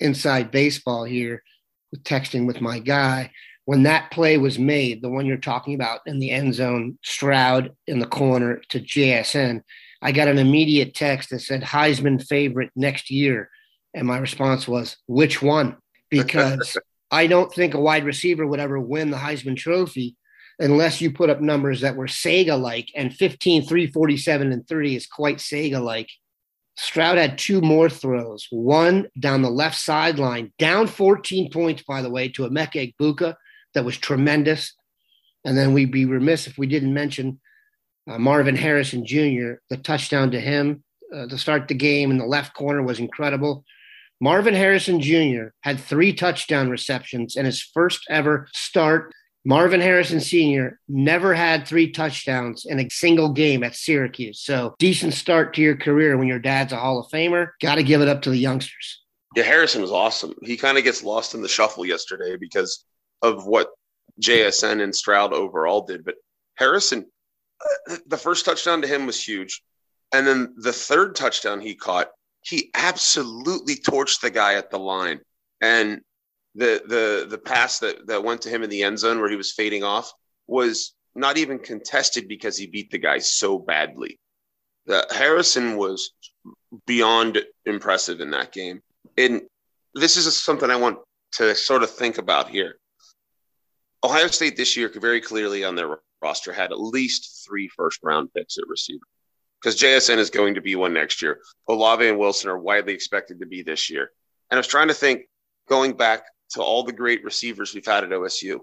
inside 0.00 0.50
baseball 0.50 1.04
here 1.04 1.40
with 1.92 2.02
texting 2.02 2.48
with 2.48 2.60
my 2.60 2.80
guy. 2.80 3.30
When 3.64 3.84
that 3.84 4.10
play 4.10 4.38
was 4.38 4.58
made, 4.58 5.02
the 5.02 5.08
one 5.08 5.24
you're 5.24 5.36
talking 5.36 5.76
about 5.76 6.00
in 6.04 6.18
the 6.18 6.32
end 6.32 6.54
zone, 6.54 6.98
Stroud 7.04 7.76
in 7.86 8.00
the 8.00 8.06
corner 8.06 8.60
to 8.70 8.80
JSN, 8.80 9.62
I 10.04 10.12
got 10.12 10.28
an 10.28 10.38
immediate 10.38 10.94
text 10.94 11.30
that 11.30 11.40
said 11.40 11.62
Heisman 11.62 12.24
favorite 12.24 12.70
next 12.76 13.10
year 13.10 13.50
and 13.94 14.06
my 14.06 14.18
response 14.18 14.66
was, 14.66 14.96
which 15.06 15.40
one? 15.40 15.76
Because 16.10 16.76
I 17.10 17.28
don't 17.28 17.52
think 17.52 17.74
a 17.74 17.80
wide 17.80 18.04
receiver 18.04 18.46
would 18.46 18.60
ever 18.60 18.78
win 18.78 19.10
the 19.10 19.16
Heisman 19.16 19.56
Trophy 19.56 20.16
unless 20.58 21.00
you 21.00 21.12
put 21.12 21.30
up 21.30 21.40
numbers 21.40 21.80
that 21.80 21.96
were 21.96 22.06
Sega 22.06 22.60
like. 22.60 22.88
And 22.94 23.14
15, 23.14 23.62
347, 23.62 24.52
and 24.52 24.66
30 24.66 24.96
is 24.96 25.06
quite 25.06 25.38
Sega 25.38 25.82
like. 25.82 26.10
Stroud 26.76 27.18
had 27.18 27.38
two 27.38 27.60
more 27.60 27.88
throws, 27.88 28.48
one 28.50 29.06
down 29.18 29.42
the 29.42 29.50
left 29.50 29.78
sideline, 29.78 30.52
down 30.58 30.88
14 30.88 31.48
points, 31.52 31.84
by 31.84 32.02
the 32.02 32.10
way, 32.10 32.28
to 32.30 32.44
a 32.44 32.50
Emeka 32.50 32.92
Egbuka, 32.98 33.36
that 33.74 33.84
was 33.84 33.96
tremendous. 33.96 34.74
And 35.44 35.56
then 35.56 35.72
we'd 35.72 35.92
be 35.92 36.04
remiss 36.04 36.48
if 36.48 36.58
we 36.58 36.66
didn't 36.66 36.92
mention 36.92 37.40
uh, 38.06 38.18
Marvin 38.18 38.56
Harrison 38.56 39.04
Jr., 39.04 39.54
the 39.70 39.76
touchdown 39.82 40.30
to 40.32 40.40
him 40.40 40.82
uh, 41.14 41.26
to 41.26 41.38
start 41.38 41.68
the 41.68 41.74
game 41.74 42.10
in 42.10 42.18
the 42.18 42.26
left 42.26 42.54
corner 42.54 42.82
was 42.82 43.00
incredible. 43.00 43.64
Marvin 44.20 44.54
Harrison 44.54 45.00
Jr. 45.00 45.48
had 45.62 45.80
three 45.80 46.12
touchdown 46.12 46.70
receptions 46.70 47.36
in 47.36 47.44
his 47.44 47.62
first 47.62 48.04
ever 48.08 48.48
start. 48.52 49.12
Marvin 49.44 49.80
Harrison 49.80 50.20
Sr. 50.20 50.78
never 50.88 51.34
had 51.34 51.66
three 51.66 51.90
touchdowns 51.90 52.64
in 52.64 52.80
a 52.80 52.88
single 52.88 53.30
game 53.30 53.62
at 53.62 53.74
Syracuse. 53.74 54.40
So, 54.40 54.74
decent 54.78 55.12
start 55.12 55.52
to 55.54 55.60
your 55.60 55.76
career 55.76 56.16
when 56.16 56.28
your 56.28 56.38
dad's 56.38 56.72
a 56.72 56.76
Hall 56.76 56.98
of 56.98 57.10
Famer. 57.10 57.50
Got 57.60 57.74
to 57.74 57.82
give 57.82 58.00
it 58.00 58.08
up 58.08 58.22
to 58.22 58.30
the 58.30 58.38
youngsters. 58.38 59.02
Yeah, 59.36 59.42
Harrison 59.42 59.82
was 59.82 59.92
awesome. 59.92 60.34
He 60.42 60.56
kind 60.56 60.78
of 60.78 60.84
gets 60.84 61.02
lost 61.02 61.34
in 61.34 61.42
the 61.42 61.48
shuffle 61.48 61.84
yesterday 61.84 62.36
because 62.36 62.84
of 63.20 63.46
what 63.46 63.68
JSN 64.22 64.82
and 64.82 64.94
Stroud 64.94 65.34
overall 65.34 65.84
did. 65.84 66.04
But 66.04 66.14
Harrison, 66.54 67.06
the 68.06 68.16
first 68.16 68.44
touchdown 68.44 68.82
to 68.82 68.88
him 68.88 69.06
was 69.06 69.22
huge. 69.22 69.62
And 70.12 70.26
then 70.26 70.54
the 70.56 70.72
third 70.72 71.16
touchdown 71.16 71.60
he 71.60 71.74
caught, 71.74 72.08
he 72.42 72.70
absolutely 72.74 73.76
torched 73.76 74.20
the 74.20 74.30
guy 74.30 74.54
at 74.54 74.70
the 74.70 74.78
line. 74.78 75.20
And 75.60 76.02
the 76.54 76.82
the 76.86 77.26
the 77.28 77.38
pass 77.38 77.80
that, 77.80 78.06
that 78.06 78.22
went 78.22 78.42
to 78.42 78.48
him 78.48 78.62
in 78.62 78.70
the 78.70 78.82
end 78.82 78.98
zone 78.98 79.20
where 79.20 79.30
he 79.30 79.36
was 79.36 79.52
fading 79.52 79.82
off 79.82 80.12
was 80.46 80.94
not 81.14 81.36
even 81.38 81.58
contested 81.58 82.28
because 82.28 82.56
he 82.56 82.66
beat 82.66 82.90
the 82.90 82.98
guy 82.98 83.18
so 83.18 83.58
badly. 83.58 84.18
The 84.86 85.06
Harrison 85.10 85.76
was 85.76 86.12
beyond 86.86 87.42
impressive 87.64 88.20
in 88.20 88.30
that 88.32 88.52
game. 88.52 88.82
And 89.16 89.42
this 89.94 90.16
is 90.16 90.36
something 90.36 90.70
I 90.70 90.76
want 90.76 90.98
to 91.32 91.54
sort 91.54 91.82
of 91.82 91.90
think 91.90 92.18
about 92.18 92.48
here. 92.48 92.78
Ohio 94.04 94.26
State 94.26 94.56
this 94.56 94.76
year 94.76 94.90
very 94.94 95.20
clearly 95.20 95.64
on 95.64 95.74
their 95.74 95.98
roster 96.24 96.52
had 96.54 96.72
at 96.72 96.80
least 96.80 97.44
three 97.46 97.68
first 97.68 98.00
round 98.02 98.32
picks 98.32 98.56
at 98.56 98.64
receiver 98.66 99.04
because 99.60 99.78
JSN 99.78 100.16
is 100.16 100.30
going 100.30 100.54
to 100.54 100.62
be 100.62 100.74
one 100.74 100.94
next 100.94 101.20
year. 101.20 101.40
Olave 101.68 102.08
and 102.08 102.18
Wilson 102.18 102.48
are 102.48 102.58
widely 102.58 102.94
expected 102.94 103.40
to 103.40 103.46
be 103.46 103.62
this 103.62 103.90
year. 103.90 104.10
And 104.50 104.56
I 104.56 104.60
was 104.60 104.66
trying 104.66 104.88
to 104.88 104.94
think 104.94 105.22
going 105.68 105.92
back 105.92 106.24
to 106.50 106.62
all 106.62 106.82
the 106.82 106.92
great 106.92 107.24
receivers 107.24 107.74
we've 107.74 107.84
had 107.84 108.04
at 108.04 108.10
OSU. 108.10 108.60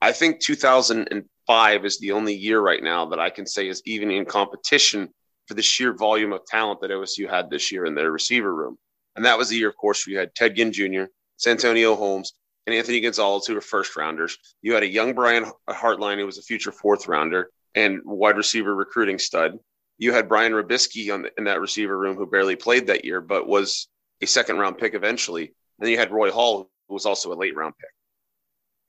I 0.00 0.10
think 0.12 0.40
2005 0.40 1.84
is 1.84 1.98
the 1.98 2.12
only 2.12 2.34
year 2.34 2.60
right 2.60 2.82
now 2.82 3.06
that 3.06 3.20
I 3.20 3.30
can 3.30 3.46
say 3.46 3.68
is 3.68 3.82
even 3.84 4.10
in 4.10 4.24
competition 4.24 5.08
for 5.46 5.54
the 5.54 5.62
sheer 5.62 5.92
volume 5.92 6.32
of 6.32 6.44
talent 6.46 6.80
that 6.80 6.90
OSU 6.90 7.30
had 7.30 7.48
this 7.48 7.70
year 7.70 7.84
in 7.86 7.94
their 7.94 8.10
receiver 8.10 8.52
room. 8.52 8.76
And 9.14 9.24
that 9.24 9.38
was 9.38 9.48
the 9.48 9.56
year, 9.56 9.68
of 9.68 9.76
course, 9.76 10.06
we 10.06 10.14
had 10.14 10.34
Ted 10.34 10.56
Ginn 10.56 10.72
Jr., 10.72 11.04
Santonio 11.36 11.94
Holmes, 11.94 12.32
and 12.68 12.76
Anthony 12.76 13.00
Gonzalez, 13.00 13.46
who 13.46 13.54
were 13.54 13.62
first 13.62 13.96
rounders. 13.96 14.36
You 14.60 14.74
had 14.74 14.82
a 14.82 14.86
young 14.86 15.14
Brian 15.14 15.50
Hartline, 15.70 16.18
who 16.18 16.26
was 16.26 16.36
a 16.36 16.42
future 16.42 16.70
fourth 16.70 17.08
rounder 17.08 17.48
and 17.74 18.02
wide 18.04 18.36
receiver 18.36 18.74
recruiting 18.74 19.18
stud. 19.18 19.58
You 19.96 20.12
had 20.12 20.28
Brian 20.28 20.52
Robiskie 20.52 21.12
on 21.12 21.22
the, 21.22 21.30
in 21.38 21.44
that 21.44 21.62
receiver 21.62 21.98
room, 21.98 22.16
who 22.16 22.26
barely 22.26 22.56
played 22.56 22.88
that 22.88 23.06
year, 23.06 23.22
but 23.22 23.48
was 23.48 23.88
a 24.20 24.26
second 24.26 24.58
round 24.58 24.76
pick 24.76 24.92
eventually. 24.92 25.44
And 25.44 25.54
then 25.78 25.92
you 25.92 25.96
had 25.96 26.12
Roy 26.12 26.30
Hall, 26.30 26.70
who 26.88 26.94
was 26.94 27.06
also 27.06 27.32
a 27.32 27.40
late 27.40 27.56
round 27.56 27.72
pick. 27.80 27.88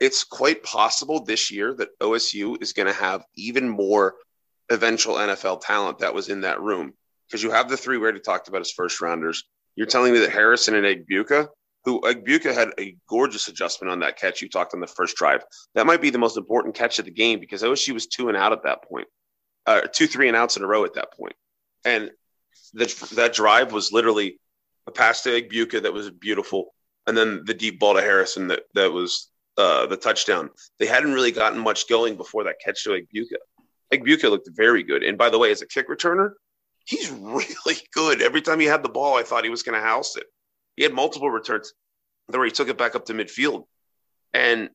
It's 0.01 0.25
quite 0.25 0.61
possible 0.61 1.23
this 1.23 1.49
year 1.49 1.73
that 1.75 1.97
OSU 2.01 2.61
is 2.61 2.73
going 2.73 2.87
to 2.87 2.93
have 2.93 3.23
even 3.37 3.69
more 3.69 4.15
eventual 4.69 5.15
NFL 5.15 5.61
talent 5.61 5.99
that 5.99 6.13
was 6.13 6.27
in 6.27 6.41
that 6.41 6.59
room 6.59 6.91
because 7.29 7.41
you 7.41 7.51
have 7.51 7.69
the 7.69 7.77
three 7.77 7.97
we 7.97 8.03
already 8.03 8.19
talked 8.19 8.49
about 8.49 8.59
as 8.59 8.71
first 8.71 8.99
rounders. 8.99 9.45
You're 9.77 9.87
telling 9.87 10.11
me 10.11 10.19
that 10.19 10.31
Harrison 10.31 10.75
and 10.75 10.85
Egbuka, 10.85 11.47
who 11.85 12.01
Egbuka 12.01 12.53
had 12.53 12.71
a 12.79 12.95
gorgeous 13.07 13.47
adjustment 13.47 13.91
on 13.91 13.99
that 13.99 14.17
catch 14.17 14.41
you 14.41 14.49
talked 14.49 14.73
on 14.73 14.79
the 14.79 14.87
first 14.87 15.15
drive. 15.15 15.43
That 15.75 15.85
might 15.85 16.01
be 16.01 16.09
the 16.09 16.17
most 16.17 16.37
important 16.37 16.75
catch 16.75 16.99
of 16.99 17.05
the 17.05 17.11
game 17.11 17.39
because 17.39 17.63
OSU 17.63 17.93
was 17.93 18.07
two 18.07 18.27
and 18.27 18.37
out 18.37 18.51
at 18.51 18.63
that 18.63 18.83
point, 18.83 19.07
uh, 19.65 19.81
two, 19.93 20.07
three 20.07 20.27
and 20.27 20.35
outs 20.35 20.57
in 20.57 20.63
a 20.63 20.67
row 20.67 20.83
at 20.83 20.95
that 20.95 21.13
point. 21.13 21.35
And 21.85 22.11
the, 22.73 23.07
that 23.15 23.33
drive 23.33 23.71
was 23.71 23.91
literally 23.91 24.39
a 24.87 24.91
pass 24.91 25.23
to 25.23 25.41
Egbuka 25.41 25.83
that 25.83 25.93
was 25.93 26.09
beautiful. 26.09 26.73
And 27.07 27.17
then 27.17 27.43
the 27.45 27.53
deep 27.53 27.79
ball 27.79 27.95
to 27.95 28.01
Harrison 28.01 28.47
that, 28.49 28.63
that 28.75 28.91
was 28.91 29.29
uh, 29.57 29.85
the 29.85 29.97
touchdown. 29.97 30.49
They 30.79 30.85
hadn't 30.85 31.13
really 31.13 31.31
gotten 31.31 31.59
much 31.59 31.87
going 31.87 32.17
before 32.17 32.43
that 32.43 32.59
catch 32.63 32.83
to 32.83 32.91
Egbuka. 32.91 33.37
Egbuka 33.93 34.29
looked 34.29 34.49
very 34.51 34.83
good. 34.83 35.03
And 35.03 35.17
by 35.17 35.29
the 35.29 35.39
way, 35.39 35.51
as 35.51 35.61
a 35.61 35.67
kick 35.67 35.89
returner, 35.89 36.31
he's 36.85 37.09
really 37.11 37.77
good. 37.93 38.21
Every 38.21 38.41
time 38.41 38.59
he 38.59 38.65
had 38.65 38.83
the 38.83 38.89
ball, 38.89 39.17
I 39.17 39.23
thought 39.23 39.43
he 39.43 39.49
was 39.49 39.63
going 39.63 39.79
to 39.79 39.85
house 39.85 40.15
it. 40.17 40.25
He 40.79 40.83
had 40.83 40.93
multiple 40.93 41.29
returns 41.29 41.73
where 42.27 42.45
he 42.45 42.51
took 42.51 42.69
it 42.69 42.77
back 42.77 42.95
up 42.95 43.03
to 43.07 43.13
midfield. 43.13 43.65
And 44.33 44.69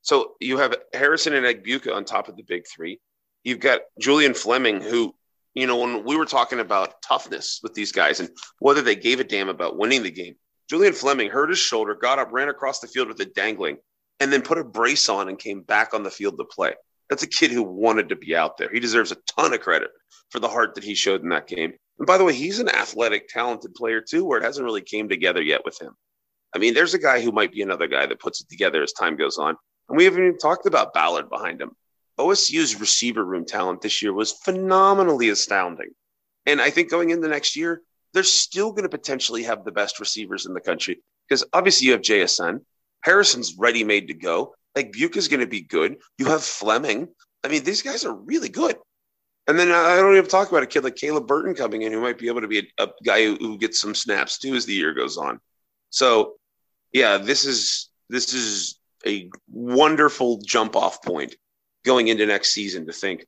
so 0.00 0.32
you 0.40 0.56
have 0.56 0.74
Harrison 0.94 1.34
and 1.34 1.44
Egbuka 1.44 1.94
on 1.94 2.06
top 2.06 2.28
of 2.28 2.36
the 2.36 2.42
big 2.42 2.62
three. 2.66 3.00
You've 3.44 3.60
got 3.60 3.82
Julian 4.00 4.32
Fleming, 4.32 4.80
who, 4.80 5.14
you 5.52 5.66
know, 5.66 5.76
when 5.76 6.04
we 6.04 6.16
were 6.16 6.24
talking 6.24 6.58
about 6.58 7.02
toughness 7.02 7.60
with 7.62 7.74
these 7.74 7.92
guys 7.92 8.18
and 8.18 8.30
whether 8.60 8.80
they 8.80 8.96
gave 8.96 9.20
a 9.20 9.24
damn 9.24 9.50
about 9.50 9.76
winning 9.76 10.02
the 10.02 10.10
game, 10.10 10.36
Julian 10.70 10.94
Fleming 10.94 11.28
hurt 11.28 11.50
his 11.50 11.58
shoulder, 11.58 11.94
got 11.94 12.18
up, 12.18 12.32
ran 12.32 12.48
across 12.48 12.80
the 12.80 12.86
field 12.86 13.08
with 13.08 13.20
it 13.20 13.34
dangling, 13.34 13.76
and 14.20 14.32
then 14.32 14.40
put 14.40 14.56
a 14.56 14.64
brace 14.64 15.10
on 15.10 15.28
and 15.28 15.38
came 15.38 15.60
back 15.60 15.92
on 15.92 16.02
the 16.02 16.10
field 16.10 16.38
to 16.38 16.46
play. 16.46 16.72
That's 17.12 17.24
a 17.24 17.26
kid 17.26 17.50
who 17.50 17.62
wanted 17.62 18.08
to 18.08 18.16
be 18.16 18.34
out 18.34 18.56
there. 18.56 18.70
He 18.72 18.80
deserves 18.80 19.12
a 19.12 19.18
ton 19.36 19.52
of 19.52 19.60
credit 19.60 19.90
for 20.30 20.38
the 20.38 20.48
heart 20.48 20.74
that 20.76 20.82
he 20.82 20.94
showed 20.94 21.22
in 21.22 21.28
that 21.28 21.46
game. 21.46 21.74
And 21.98 22.06
by 22.06 22.16
the 22.16 22.24
way, 22.24 22.32
he's 22.32 22.58
an 22.58 22.70
athletic, 22.70 23.28
talented 23.28 23.74
player 23.74 24.00
too, 24.00 24.24
where 24.24 24.38
it 24.38 24.44
hasn't 24.44 24.64
really 24.64 24.80
came 24.80 25.10
together 25.10 25.42
yet 25.42 25.62
with 25.62 25.78
him. 25.78 25.92
I 26.54 26.58
mean, 26.58 26.72
there's 26.72 26.94
a 26.94 26.98
guy 26.98 27.20
who 27.20 27.30
might 27.30 27.52
be 27.52 27.60
another 27.60 27.86
guy 27.86 28.06
that 28.06 28.18
puts 28.18 28.40
it 28.40 28.48
together 28.48 28.82
as 28.82 28.94
time 28.94 29.18
goes 29.18 29.36
on. 29.36 29.56
And 29.90 29.98
we 29.98 30.06
haven't 30.06 30.22
even 30.22 30.38
talked 30.38 30.64
about 30.64 30.94
Ballard 30.94 31.28
behind 31.28 31.60
him. 31.60 31.72
OSU's 32.18 32.80
receiver 32.80 33.22
room 33.22 33.44
talent 33.44 33.82
this 33.82 34.00
year 34.00 34.14
was 34.14 34.32
phenomenally 34.32 35.28
astounding. 35.28 35.90
And 36.46 36.62
I 36.62 36.70
think 36.70 36.90
going 36.90 37.10
into 37.10 37.28
next 37.28 37.56
year, 37.56 37.82
they're 38.14 38.22
still 38.22 38.70
going 38.70 38.84
to 38.84 38.88
potentially 38.88 39.42
have 39.42 39.66
the 39.66 39.70
best 39.70 40.00
receivers 40.00 40.46
in 40.46 40.54
the 40.54 40.62
country 40.62 41.02
because 41.28 41.44
obviously 41.52 41.88
you 41.88 41.92
have 41.92 42.00
JSN. 42.00 42.60
Harrison's 43.02 43.54
ready 43.58 43.84
made 43.84 44.08
to 44.08 44.14
go. 44.14 44.54
Like 44.74 44.92
Buke 44.92 45.16
is 45.16 45.28
going 45.28 45.40
to 45.40 45.46
be 45.46 45.60
good. 45.60 45.96
You 46.18 46.26
have 46.26 46.42
Fleming. 46.42 47.08
I 47.44 47.48
mean, 47.48 47.64
these 47.64 47.82
guys 47.82 48.04
are 48.04 48.14
really 48.14 48.48
good. 48.48 48.76
And 49.48 49.58
then 49.58 49.72
I 49.72 49.96
don't 49.96 50.16
even 50.16 50.30
talk 50.30 50.50
about 50.50 50.62
a 50.62 50.66
kid 50.66 50.84
like 50.84 50.96
Caleb 50.96 51.26
Burton 51.26 51.54
coming 51.54 51.82
in 51.82 51.92
who 51.92 52.00
might 52.00 52.18
be 52.18 52.28
able 52.28 52.42
to 52.42 52.48
be 52.48 52.70
a, 52.78 52.84
a 52.84 52.88
guy 53.04 53.24
who, 53.24 53.36
who, 53.36 53.58
gets 53.58 53.80
some 53.80 53.94
snaps 53.94 54.38
too 54.38 54.54
as 54.54 54.66
the 54.66 54.74
year 54.74 54.94
goes 54.94 55.16
on. 55.16 55.40
So, 55.90 56.34
yeah, 56.92 57.18
this 57.18 57.44
is 57.44 57.90
this 58.08 58.32
is 58.34 58.78
a 59.04 59.28
wonderful 59.48 60.40
jump 60.46 60.76
off 60.76 61.02
point 61.02 61.34
going 61.84 62.08
into 62.08 62.24
next 62.24 62.52
season 62.52 62.86
to 62.86 62.92
think 62.92 63.26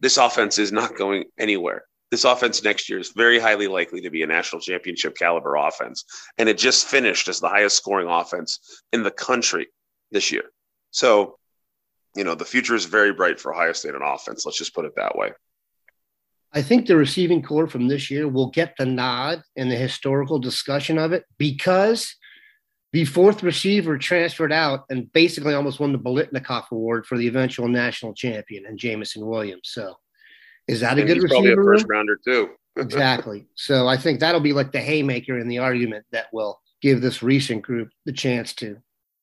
this 0.00 0.18
offense 0.18 0.58
is 0.58 0.70
not 0.70 0.98
going 0.98 1.24
anywhere. 1.38 1.84
This 2.10 2.24
offense 2.24 2.62
next 2.62 2.90
year 2.90 2.98
is 2.98 3.12
very 3.16 3.40
highly 3.40 3.66
likely 3.66 4.02
to 4.02 4.10
be 4.10 4.22
a 4.22 4.26
national 4.26 4.60
championship 4.60 5.16
caliber 5.16 5.56
offense. 5.56 6.04
And 6.36 6.48
it 6.48 6.58
just 6.58 6.86
finished 6.86 7.26
as 7.28 7.40
the 7.40 7.48
highest 7.48 7.76
scoring 7.78 8.08
offense 8.08 8.82
in 8.92 9.02
the 9.02 9.10
country 9.10 9.68
this 10.10 10.30
year. 10.30 10.44
So, 10.94 11.38
you 12.14 12.22
know, 12.22 12.36
the 12.36 12.44
future 12.44 12.76
is 12.76 12.84
very 12.84 13.12
bright 13.12 13.40
for 13.40 13.52
Ohio 13.52 13.72
State 13.72 13.96
on 13.96 14.02
offense. 14.02 14.46
Let's 14.46 14.58
just 14.58 14.74
put 14.74 14.84
it 14.84 14.92
that 14.96 15.16
way. 15.16 15.32
I 16.52 16.62
think 16.62 16.86
the 16.86 16.96
receiving 16.96 17.42
corps 17.42 17.66
from 17.66 17.88
this 17.88 18.12
year 18.12 18.28
will 18.28 18.50
get 18.50 18.76
the 18.78 18.86
nod 18.86 19.42
in 19.56 19.68
the 19.68 19.74
historical 19.74 20.38
discussion 20.38 20.96
of 20.96 21.12
it 21.12 21.24
because 21.36 22.14
the 22.92 23.04
fourth 23.06 23.42
receiver 23.42 23.98
transferred 23.98 24.52
out 24.52 24.84
and 24.88 25.12
basically 25.12 25.54
almost 25.54 25.80
won 25.80 25.90
the 25.90 25.98
Biletnikoff 25.98 26.70
Award 26.70 27.06
for 27.06 27.18
the 27.18 27.26
eventual 27.26 27.66
national 27.66 28.14
champion 28.14 28.64
and 28.66 28.78
Jameson 28.78 29.26
Williams. 29.26 29.70
So, 29.72 29.96
is 30.68 30.78
that 30.78 30.96
a 30.96 31.00
and 31.00 31.08
good 31.08 31.22
receiver? 31.24 31.28
Probably 31.28 31.52
a 31.54 31.56
first 31.56 31.86
rounder 31.88 32.20
too. 32.24 32.50
exactly. 32.76 33.46
So 33.56 33.88
I 33.88 33.96
think 33.96 34.20
that'll 34.20 34.40
be 34.40 34.52
like 34.52 34.70
the 34.70 34.80
haymaker 34.80 35.40
in 35.40 35.48
the 35.48 35.58
argument 35.58 36.06
that 36.12 36.26
will 36.32 36.60
give 36.80 37.00
this 37.00 37.20
recent 37.20 37.62
group 37.62 37.88
the 38.04 38.12
chance 38.12 38.52
to 38.54 38.76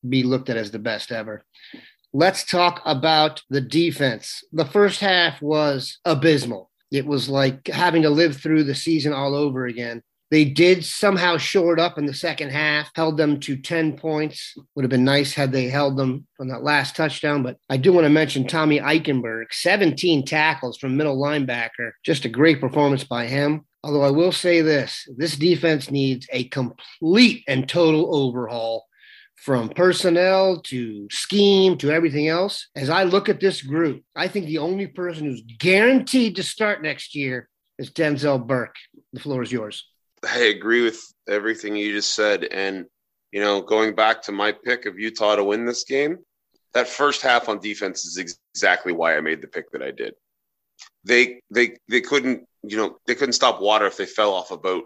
be 0.08 0.22
looked 0.22 0.50
at 0.50 0.56
as 0.56 0.70
the 0.70 0.78
best 0.78 1.12
ever. 1.12 1.44
Let's 2.12 2.44
talk 2.44 2.82
about 2.84 3.42
the 3.48 3.60
defense. 3.60 4.44
The 4.52 4.66
first 4.66 5.00
half 5.00 5.40
was 5.40 5.98
abysmal. 6.04 6.70
It 6.90 7.06
was 7.06 7.28
like 7.28 7.68
having 7.68 8.02
to 8.02 8.10
live 8.10 8.36
through 8.36 8.64
the 8.64 8.74
season 8.74 9.14
all 9.14 9.34
over 9.34 9.66
again. 9.66 10.02
They 10.30 10.44
did 10.46 10.82
somehow 10.82 11.36
shore 11.36 11.74
it 11.74 11.78
up 11.78 11.98
in 11.98 12.06
the 12.06 12.14
second 12.14 12.52
half, 12.52 12.90
held 12.94 13.18
them 13.18 13.38
to 13.40 13.54
10 13.54 13.98
points. 13.98 14.54
Would 14.74 14.82
have 14.82 14.90
been 14.90 15.04
nice 15.04 15.34
had 15.34 15.52
they 15.52 15.68
held 15.68 15.98
them 15.98 16.26
on 16.40 16.48
that 16.48 16.62
last 16.62 16.96
touchdown. 16.96 17.42
But 17.42 17.58
I 17.68 17.76
do 17.76 17.92
want 17.92 18.06
to 18.06 18.10
mention 18.10 18.46
Tommy 18.46 18.80
Eichenberg, 18.80 19.46
17 19.50 20.24
tackles 20.24 20.78
from 20.78 20.96
middle 20.96 21.18
linebacker. 21.18 21.92
Just 22.02 22.24
a 22.24 22.30
great 22.30 22.60
performance 22.62 23.04
by 23.04 23.26
him. 23.26 23.66
Although 23.84 24.04
I 24.04 24.10
will 24.10 24.32
say 24.32 24.62
this 24.62 25.06
this 25.18 25.36
defense 25.36 25.90
needs 25.90 26.26
a 26.32 26.44
complete 26.44 27.44
and 27.46 27.68
total 27.68 28.14
overhaul 28.14 28.86
from 29.42 29.68
personnel 29.70 30.60
to 30.60 31.08
scheme 31.10 31.76
to 31.76 31.90
everything 31.90 32.28
else. 32.28 32.68
As 32.76 32.88
I 32.88 33.02
look 33.02 33.28
at 33.28 33.40
this 33.40 33.60
group, 33.60 34.04
I 34.14 34.28
think 34.28 34.46
the 34.46 34.58
only 34.58 34.86
person 34.86 35.24
who's 35.26 35.42
guaranteed 35.58 36.36
to 36.36 36.44
start 36.44 36.80
next 36.80 37.16
year 37.16 37.48
is 37.76 37.90
Denzel 37.90 38.46
Burke. 38.46 38.76
The 39.12 39.18
floor 39.18 39.42
is 39.42 39.50
yours. 39.50 39.84
I 40.22 40.38
agree 40.38 40.82
with 40.84 41.02
everything 41.28 41.74
you 41.74 41.92
just 41.92 42.14
said. 42.14 42.44
And, 42.44 42.86
you 43.32 43.40
know, 43.40 43.60
going 43.60 43.96
back 43.96 44.22
to 44.22 44.32
my 44.32 44.52
pick 44.52 44.86
of 44.86 44.96
Utah 44.96 45.34
to 45.34 45.42
win 45.42 45.66
this 45.66 45.82
game, 45.82 46.18
that 46.74 46.86
first 46.86 47.20
half 47.20 47.48
on 47.48 47.58
defense 47.58 48.04
is 48.04 48.18
ex- 48.18 48.38
exactly 48.54 48.92
why 48.92 49.16
I 49.16 49.20
made 49.20 49.42
the 49.42 49.48
pick 49.48 49.72
that 49.72 49.82
I 49.82 49.90
did. 49.90 50.14
They 51.04 51.40
they 51.50 51.76
they 51.88 52.00
couldn't, 52.00 52.46
you 52.62 52.76
know, 52.76 52.96
they 53.06 53.16
couldn't 53.16 53.32
stop 53.32 53.60
water 53.60 53.86
if 53.86 53.96
they 53.96 54.06
fell 54.06 54.32
off 54.32 54.52
a 54.52 54.56
boat. 54.56 54.84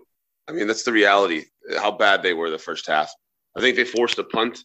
I 0.48 0.52
mean, 0.52 0.66
that's 0.66 0.84
the 0.84 0.92
reality, 0.92 1.44
how 1.76 1.90
bad 1.90 2.22
they 2.22 2.32
were 2.32 2.50
the 2.50 2.58
first 2.58 2.86
half. 2.86 3.12
I 3.56 3.60
think 3.60 3.76
they 3.76 3.84
forced 3.84 4.18
a 4.18 4.24
punt 4.24 4.58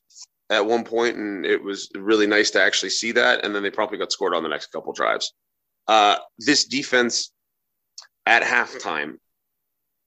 at 0.50 0.66
one 0.66 0.84
point, 0.84 1.16
and 1.16 1.46
it 1.46 1.64
was 1.64 1.90
really 1.96 2.28
nice 2.28 2.52
to 2.52 2.62
actually 2.62 2.90
see 2.90 3.14
that. 3.14 3.46
And 3.46 3.56
then 3.56 3.64
they 3.64 3.72
probably 3.72 3.98
got 3.98 4.12
scored 4.12 4.36
on 4.36 4.44
the 4.44 4.50
next 4.50 4.68
couple 4.68 4.92
drives. 4.94 5.34
Uh, 5.88 6.18
this 6.38 6.66
defense 6.66 7.32
at 8.26 8.44
halftime 8.44 9.16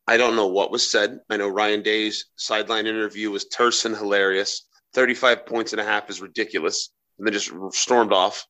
I 0.06 0.16
don't 0.16 0.36
know 0.36 0.48
what 0.48 0.70
was 0.70 0.90
said. 0.90 1.20
I 1.30 1.36
know 1.36 1.48
Ryan 1.48 1.82
Day's 1.82 2.26
sideline 2.36 2.86
interview 2.86 3.30
was 3.30 3.46
terse 3.46 3.84
and 3.84 3.96
hilarious. 3.96 4.66
35 4.92 5.46
points 5.46 5.72
and 5.72 5.80
a 5.80 5.84
half 5.84 6.10
is 6.10 6.20
ridiculous. 6.20 6.90
And 7.18 7.26
then 7.26 7.32
just 7.32 7.52
stormed 7.70 8.12
off. 8.12 8.46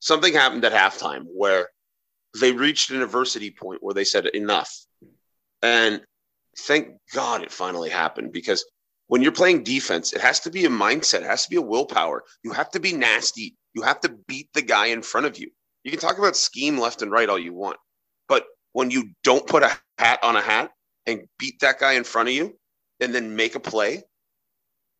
Something 0.00 0.34
happened 0.34 0.64
at 0.64 0.72
halftime 0.72 1.24
where 1.26 1.68
they 2.40 2.50
reached 2.50 2.90
an 2.90 3.02
adversity 3.02 3.50
point 3.50 3.82
where 3.82 3.94
they 3.94 4.04
said 4.04 4.26
enough. 4.26 4.74
And 5.62 6.02
thank 6.58 6.96
God 7.14 7.42
it 7.42 7.52
finally 7.52 7.90
happened 7.90 8.32
because 8.32 8.64
when 9.12 9.20
you're 9.20 9.30
playing 9.30 9.62
defense, 9.62 10.14
it 10.14 10.22
has 10.22 10.40
to 10.40 10.50
be 10.50 10.64
a 10.64 10.70
mindset, 10.70 11.20
it 11.20 11.24
has 11.24 11.44
to 11.44 11.50
be 11.50 11.56
a 11.56 11.60
willpower. 11.60 12.24
You 12.42 12.52
have 12.52 12.70
to 12.70 12.80
be 12.80 12.94
nasty. 12.94 13.58
You 13.74 13.82
have 13.82 14.00
to 14.00 14.16
beat 14.26 14.48
the 14.54 14.62
guy 14.62 14.86
in 14.86 15.02
front 15.02 15.26
of 15.26 15.36
you. 15.36 15.50
You 15.84 15.90
can 15.90 16.00
talk 16.00 16.16
about 16.16 16.34
scheme 16.34 16.78
left 16.78 17.02
and 17.02 17.10
right 17.10 17.28
all 17.28 17.38
you 17.38 17.52
want, 17.52 17.76
but 18.26 18.46
when 18.72 18.90
you 18.90 19.10
don't 19.22 19.46
put 19.46 19.64
a 19.64 19.78
hat 19.98 20.20
on 20.22 20.36
a 20.36 20.40
hat 20.40 20.70
and 21.04 21.28
beat 21.38 21.60
that 21.60 21.78
guy 21.78 21.92
in 21.92 22.04
front 22.04 22.30
of 22.30 22.34
you 22.34 22.58
and 23.00 23.14
then 23.14 23.36
make 23.36 23.54
a 23.54 23.60
play, 23.60 24.02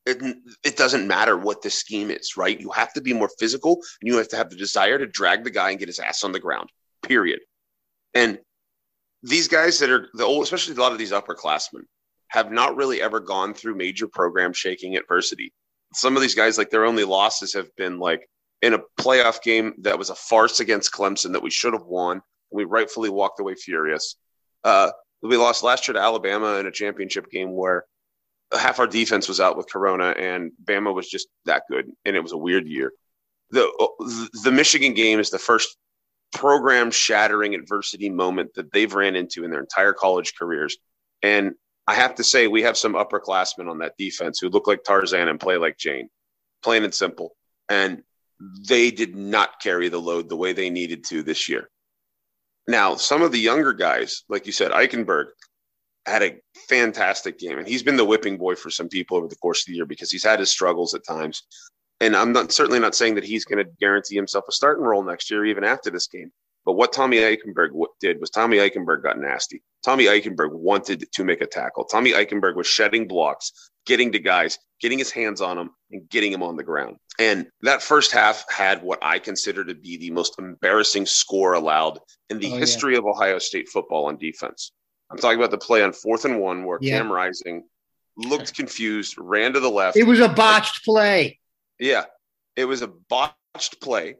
it, 0.04 0.36
it 0.62 0.76
doesn't 0.76 1.08
matter 1.08 1.38
what 1.38 1.62
the 1.62 1.70
scheme 1.70 2.10
is, 2.10 2.36
right? 2.36 2.60
You 2.60 2.70
have 2.72 2.92
to 2.92 3.00
be 3.00 3.14
more 3.14 3.30
physical 3.38 3.76
and 4.02 4.12
you 4.12 4.18
have 4.18 4.28
to 4.28 4.36
have 4.36 4.50
the 4.50 4.56
desire 4.56 4.98
to 4.98 5.06
drag 5.06 5.42
the 5.42 5.50
guy 5.50 5.70
and 5.70 5.78
get 5.78 5.88
his 5.88 5.98
ass 5.98 6.22
on 6.22 6.32
the 6.32 6.38
ground, 6.38 6.68
period. 7.02 7.40
And 8.12 8.40
these 9.22 9.48
guys 9.48 9.78
that 9.78 9.88
are 9.88 10.08
the 10.12 10.24
old, 10.24 10.42
especially 10.42 10.74
a 10.74 10.80
lot 10.80 10.92
of 10.92 10.98
these 10.98 11.12
upperclassmen, 11.12 11.84
have 12.32 12.50
not 12.50 12.76
really 12.76 13.02
ever 13.02 13.20
gone 13.20 13.52
through 13.52 13.74
major 13.74 14.08
program 14.08 14.54
shaking 14.54 14.96
adversity. 14.96 15.52
Some 15.92 16.16
of 16.16 16.22
these 16.22 16.34
guys, 16.34 16.56
like 16.56 16.70
their 16.70 16.86
only 16.86 17.04
losses 17.04 17.52
have 17.52 17.68
been 17.76 17.98
like 17.98 18.26
in 18.62 18.72
a 18.72 18.80
playoff 18.98 19.42
game 19.42 19.74
that 19.82 19.98
was 19.98 20.08
a 20.08 20.14
farce 20.14 20.58
against 20.60 20.92
Clemson 20.92 21.32
that 21.32 21.42
we 21.42 21.50
should 21.50 21.74
have 21.74 21.84
won. 21.84 22.22
We 22.50 22.64
rightfully 22.64 23.10
walked 23.10 23.38
away 23.38 23.54
furious. 23.54 24.16
Uh, 24.64 24.92
we 25.22 25.36
lost 25.36 25.62
last 25.62 25.86
year 25.86 25.92
to 25.92 26.00
Alabama 26.00 26.54
in 26.54 26.66
a 26.66 26.72
championship 26.72 27.30
game 27.30 27.52
where 27.52 27.84
half 28.50 28.80
our 28.80 28.86
defense 28.86 29.28
was 29.28 29.38
out 29.38 29.58
with 29.58 29.70
Corona 29.70 30.14
and 30.18 30.52
Bama 30.64 30.94
was 30.94 31.08
just 31.08 31.28
that 31.44 31.64
good, 31.70 31.90
and 32.06 32.16
it 32.16 32.22
was 32.22 32.32
a 32.32 32.36
weird 32.38 32.66
year. 32.66 32.92
The 33.50 33.70
the 34.42 34.52
Michigan 34.52 34.94
game 34.94 35.20
is 35.20 35.28
the 35.28 35.38
first 35.38 35.76
program 36.32 36.90
shattering 36.90 37.54
adversity 37.54 38.08
moment 38.08 38.54
that 38.54 38.72
they've 38.72 38.94
ran 38.94 39.16
into 39.16 39.44
in 39.44 39.50
their 39.50 39.60
entire 39.60 39.92
college 39.92 40.32
careers, 40.38 40.78
and 41.22 41.52
I 41.86 41.94
have 41.94 42.14
to 42.16 42.24
say 42.24 42.46
we 42.46 42.62
have 42.62 42.76
some 42.76 42.94
upperclassmen 42.94 43.68
on 43.68 43.78
that 43.78 43.96
defense 43.98 44.38
who 44.38 44.48
look 44.48 44.66
like 44.66 44.84
Tarzan 44.84 45.28
and 45.28 45.40
play 45.40 45.56
like 45.56 45.78
Jane, 45.78 46.08
plain 46.62 46.84
and 46.84 46.94
simple, 46.94 47.34
and 47.68 48.02
they 48.68 48.90
did 48.90 49.16
not 49.16 49.60
carry 49.60 49.88
the 49.88 50.00
load 50.00 50.28
the 50.28 50.36
way 50.36 50.52
they 50.52 50.70
needed 50.70 51.04
to 51.04 51.22
this 51.22 51.48
year. 51.48 51.68
Now, 52.68 52.94
some 52.94 53.22
of 53.22 53.32
the 53.32 53.38
younger 53.38 53.72
guys, 53.72 54.22
like 54.28 54.46
you 54.46 54.52
said, 54.52 54.70
Eichenberg, 54.70 55.26
had 56.06 56.22
a 56.22 56.40
fantastic 56.68 57.38
game, 57.38 57.58
and 57.58 57.66
he's 57.66 57.82
been 57.82 57.96
the 57.96 58.04
whipping 58.04 58.36
boy 58.36 58.54
for 58.54 58.70
some 58.70 58.88
people 58.88 59.16
over 59.16 59.28
the 59.28 59.36
course 59.36 59.62
of 59.62 59.66
the 59.66 59.74
year 59.74 59.86
because 59.86 60.10
he's 60.10 60.24
had 60.24 60.40
his 60.40 60.50
struggles 60.50 60.94
at 60.94 61.04
times. 61.06 61.42
And 62.00 62.16
I'm 62.16 62.32
not 62.32 62.50
certainly 62.50 62.80
not 62.80 62.96
saying 62.96 63.14
that 63.16 63.24
he's 63.24 63.44
going 63.44 63.64
to 63.64 63.70
guarantee 63.78 64.16
himself 64.16 64.44
a 64.48 64.52
starting 64.52 64.84
role 64.84 65.04
next 65.04 65.30
year, 65.30 65.44
even 65.44 65.62
after 65.62 65.90
this 65.90 66.08
game. 66.08 66.32
But 66.64 66.74
what 66.74 66.92
Tommy 66.92 67.18
Eichenberg 67.18 67.70
did 68.00 68.20
was 68.20 68.30
Tommy 68.30 68.58
Eichenberg 68.58 69.02
got 69.02 69.18
nasty. 69.18 69.62
Tommy 69.84 70.04
Eichenberg 70.04 70.52
wanted 70.52 71.10
to 71.12 71.24
make 71.24 71.40
a 71.40 71.46
tackle. 71.46 71.84
Tommy 71.84 72.12
Eichenberg 72.12 72.54
was 72.54 72.68
shedding 72.68 73.08
blocks, 73.08 73.70
getting 73.84 74.12
to 74.12 74.20
guys, 74.20 74.58
getting 74.80 74.98
his 74.98 75.10
hands 75.10 75.40
on 75.40 75.56
them, 75.56 75.70
and 75.90 76.08
getting 76.08 76.30
them 76.30 76.42
on 76.42 76.56
the 76.56 76.62
ground. 76.62 76.96
And 77.18 77.48
that 77.62 77.82
first 77.82 78.12
half 78.12 78.44
had 78.48 78.82
what 78.82 79.00
I 79.02 79.18
consider 79.18 79.64
to 79.64 79.74
be 79.74 79.96
the 79.96 80.10
most 80.10 80.38
embarrassing 80.38 81.06
score 81.06 81.54
allowed 81.54 81.98
in 82.30 82.38
the 82.38 82.52
oh, 82.52 82.56
history 82.56 82.92
yeah. 82.92 83.00
of 83.00 83.06
Ohio 83.06 83.38
State 83.38 83.68
football 83.68 84.06
on 84.06 84.16
defense. 84.16 84.70
I'm 85.10 85.18
talking 85.18 85.38
about 85.38 85.50
the 85.50 85.58
play 85.58 85.82
on 85.82 85.92
fourth 85.92 86.24
and 86.24 86.40
one 86.40 86.64
where 86.64 86.78
yeah. 86.80 86.98
Cam 86.98 87.10
Rising 87.10 87.64
looked 88.16 88.54
confused, 88.54 89.16
ran 89.18 89.52
to 89.54 89.60
the 89.60 89.68
left. 89.68 89.96
It 89.96 90.04
was 90.04 90.20
a 90.20 90.28
botched 90.28 90.84
play. 90.84 91.40
Yeah, 91.78 92.04
it 92.54 92.66
was 92.66 92.82
a 92.82 92.88
botched 92.88 93.80
play. 93.80 94.16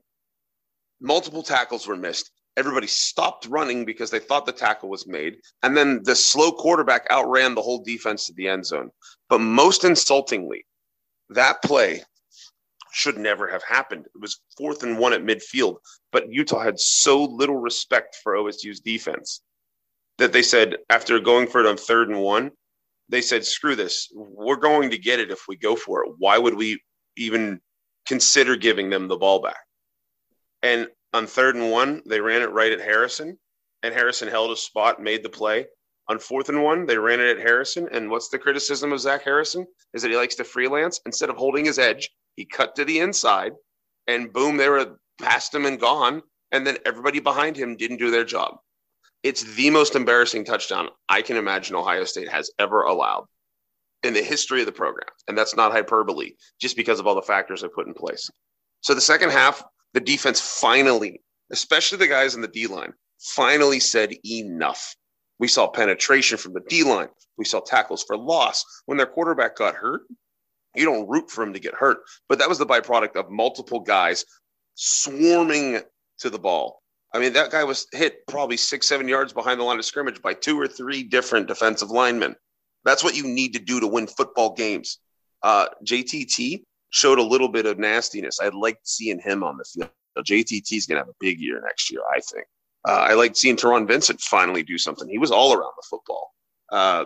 Multiple 1.01 1.43
tackles 1.43 1.87
were 1.87 1.97
missed. 1.97 2.32
Everybody 2.57 2.87
stopped 2.87 3.47
running 3.47 3.85
because 3.85 4.11
they 4.11 4.19
thought 4.19 4.45
the 4.45 4.53
tackle 4.53 4.91
was 4.91 5.07
made. 5.07 5.37
And 5.63 5.77
then 5.77 6.03
the 6.05 6.15
slow 6.15 6.53
quarterback 6.53 7.07
outran 7.11 7.55
the 7.55 7.63
whole 7.63 7.83
defense 7.83 8.27
to 8.27 8.35
the 8.35 8.49
end 8.49 8.67
zone. 8.67 8.91
But 9.29 9.41
most 9.41 9.85
insultingly, 9.85 10.67
that 11.31 11.63
play 11.63 12.03
should 12.93 13.17
never 13.17 13.49
have 13.49 13.63
happened. 13.65 14.05
It 14.05 14.21
was 14.21 14.41
fourth 14.57 14.83
and 14.83 14.99
one 14.99 15.15
at 15.15 15.23
midfield, 15.23 15.77
but 16.13 16.31
Utah 16.31 16.63
had 16.63 16.79
so 16.79 17.25
little 17.25 17.57
respect 17.57 18.19
for 18.23 18.35
OSU's 18.35 18.81
defense 18.81 19.41
that 20.19 20.33
they 20.33 20.43
said 20.43 20.77
after 20.91 21.19
going 21.19 21.47
for 21.47 21.61
it 21.61 21.67
on 21.67 21.79
third 21.79 22.11
and 22.11 22.21
one, 22.21 22.51
they 23.09 23.23
said, 23.23 23.45
screw 23.45 23.75
this. 23.75 24.09
We're 24.15 24.57
going 24.57 24.91
to 24.91 24.99
get 24.99 25.21
it 25.21 25.31
if 25.31 25.45
we 25.49 25.57
go 25.57 25.75
for 25.75 26.05
it. 26.05 26.13
Why 26.19 26.39
would 26.39 26.55
we 26.55 26.83
even 27.17 27.61
consider 28.07 28.57
giving 28.57 28.91
them 28.91 29.09
the 29.09 29.17
ball 29.17 29.41
back? 29.41 29.57
And 30.63 30.87
on 31.13 31.27
third 31.27 31.57
and 31.57 31.71
one, 31.71 32.03
they 32.07 32.21
ran 32.21 32.43
it 32.43 32.53
right 32.53 32.73
at 32.73 32.81
Harrison, 32.81 33.39
and 33.83 33.95
Harrison 33.95 34.29
held 34.29 34.51
a 34.51 34.57
spot, 34.57 35.03
made 35.03 35.23
the 35.23 35.29
play. 35.29 35.67
On 36.09 36.19
fourth 36.19 36.49
and 36.49 36.63
one, 36.63 36.87
they 36.87 36.99
ran 36.99 37.21
it 37.21 37.39
at 37.39 37.43
Harrison. 37.43 37.89
And 37.93 38.11
what's 38.11 38.29
the 38.29 38.39
criticism 38.39 38.93
of 38.93 39.01
Zach 39.01 39.23
Harrison? 39.23 39.67
Is 39.95 40.03
that 40.03 40.11
he 40.11 40.17
likes 40.17 40.35
to 40.37 40.45
freelance. 40.45 41.01
Instead 41.07 41.31
of 41.31 41.37
holding 41.37 41.65
his 41.65 41.79
edge, 41.79 42.11
he 42.37 42.45
cut 42.45 42.75
to 42.77 42.85
the 42.85 42.99
inside, 42.99 43.53
and 44.07 44.33
boom, 44.33 44.57
they 44.57 44.69
were 44.69 44.99
past 45.21 45.55
him 45.55 45.67
and 45.67 45.81
gone. 45.81 46.23
And 46.51 46.67
then 46.67 46.77
everybody 46.85 47.19
behind 47.19 47.57
him 47.57 47.77
didn't 47.77 47.97
do 47.97 48.11
their 48.11 48.25
job. 48.25 48.57
It's 49.23 49.43
the 49.55 49.71
most 49.71 49.95
embarrassing 49.95 50.45
touchdown 50.45 50.89
I 51.09 51.23
can 51.23 51.37
imagine 51.37 51.77
Ohio 51.77 52.05
State 52.05 52.29
has 52.29 52.51
ever 52.59 52.83
allowed 52.83 53.25
in 54.03 54.13
the 54.13 54.23
history 54.23 54.61
of 54.61 54.67
the 54.67 54.73
program. 54.73 55.09
And 55.29 55.39
that's 55.39 55.57
not 55.57 55.73
hyperbole, 55.73 56.33
just 56.61 56.77
because 56.77 56.99
of 56.99 57.07
all 57.07 57.15
the 57.15 57.23
factors 57.23 57.63
I 57.63 57.69
put 57.75 57.87
in 57.87 57.95
place. 57.95 58.29
So 58.81 58.95
the 58.95 59.01
second 59.01 59.31
half, 59.31 59.63
the 59.95 60.01
defense 60.01 60.41
finally, 60.41 61.23
especially 61.51 61.99
the 61.99 62.09
guys 62.09 62.35
in 62.35 62.41
the 62.41 62.49
D 62.49 62.67
line, 62.67 62.93
finally 63.19 63.81
said 63.81 64.15
enough. 64.25 64.95
We 65.39 65.49
saw 65.49 65.69
penetration 65.69 66.39
from 66.39 66.53
the 66.53 66.63
D 66.69 66.85
line. 66.85 67.09
We 67.37 67.45
saw 67.45 67.61
tackles 67.61 68.05
for 68.05 68.17
loss. 68.17 68.65
When 68.87 68.99
their 68.99 69.07
quarterback 69.07 69.57
got 69.57 69.75
hurt, 69.75 70.03
you 70.75 70.85
don't 70.85 71.09
root 71.09 71.31
for 71.31 71.43
him 71.43 71.53
to 71.53 71.61
get 71.61 71.75
hurt. 71.75 71.99
But 72.29 72.39
that 72.39 72.49
was 72.49 72.59
the 72.59 72.67
byproduct 72.67 73.17
of 73.17 73.31
multiple 73.31 73.81
guys 73.81 74.25
swarming 74.75 75.81
to 76.21 76.31
the 76.31 76.39
ball 76.39 76.83
I 77.15 77.19
mean, 77.19 77.35
that 77.35 77.51
guy 77.51 77.65
was 77.65 77.87
hit 77.93 78.27
probably 78.27 78.57
six, 78.57 78.89
seven 78.89 79.07
yards 79.07 79.33
behind 79.33 79.61
the 79.61 79.65
line 79.65 79.79
of 79.79 79.85
scrimmage 79.85 80.23
by 80.23 80.33
two 80.33 80.59
or 80.59 80.67
three 80.67 81.03
different 81.03 81.47
defensive 81.47 81.91
linemen. 81.91 82.35
That's 82.85 83.05
what 83.05 83.15
you 83.15 83.25
need 83.25 83.53
to 83.53 83.59
do 83.59 83.81
to 83.81 83.87
win 83.87 84.07
football 84.07 84.55
games. 84.55 84.99
Uh, 85.43 85.67
JTT 85.85 86.63
showed 86.93 87.19
a 87.19 87.23
little 87.23 87.49
bit 87.49 87.67
of 87.67 87.79
nastiness. 87.79 88.39
I 88.41 88.49
liked 88.49 88.87
seeing 88.87 89.19
him 89.19 89.43
on 89.43 89.57
the 89.57 89.65
field. 89.65 89.91
JTT 90.19 90.73
is 90.73 90.87
going 90.87 90.97
to 90.97 91.01
have 91.01 91.09
a 91.09 91.17
big 91.21 91.41
year 91.41 91.61
next 91.65 91.91
year, 91.91 92.03
I 92.15 92.21
think. 92.21 92.47
Uh, 92.87 93.07
I 93.09 93.15
liked 93.15 93.37
seeing 93.37 93.57
Taron 93.57 93.89
Vincent 93.89 94.21
finally 94.21 94.63
do 94.63 94.77
something. 94.77 95.09
He 95.09 95.19
was 95.19 95.31
all 95.31 95.55
around 95.55 95.73
the 95.77 95.87
football. 95.89 96.33
Uh, 96.71 97.05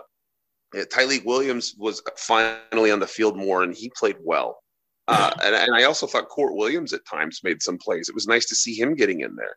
Tyleik 0.75 1.23
Williams 1.25 1.75
was 1.77 2.01
finally 2.17 2.91
on 2.91 2.99
the 2.99 3.07
field 3.07 3.37
more, 3.37 3.63
and 3.63 3.73
he 3.73 3.89
played 3.97 4.17
well. 4.21 4.59
Uh, 5.07 5.31
and, 5.43 5.55
and, 5.55 5.73
I 5.73 5.83
also 5.83 6.05
thought 6.05 6.27
Court 6.27 6.53
Williams 6.55 6.91
at 6.91 7.05
times 7.05 7.39
made 7.41 7.61
some 7.61 7.77
plays. 7.77 8.09
It 8.09 8.15
was 8.15 8.27
nice 8.27 8.45
to 8.47 8.55
see 8.55 8.75
him 8.75 8.93
getting 8.93 9.21
in 9.21 9.37
there. 9.37 9.55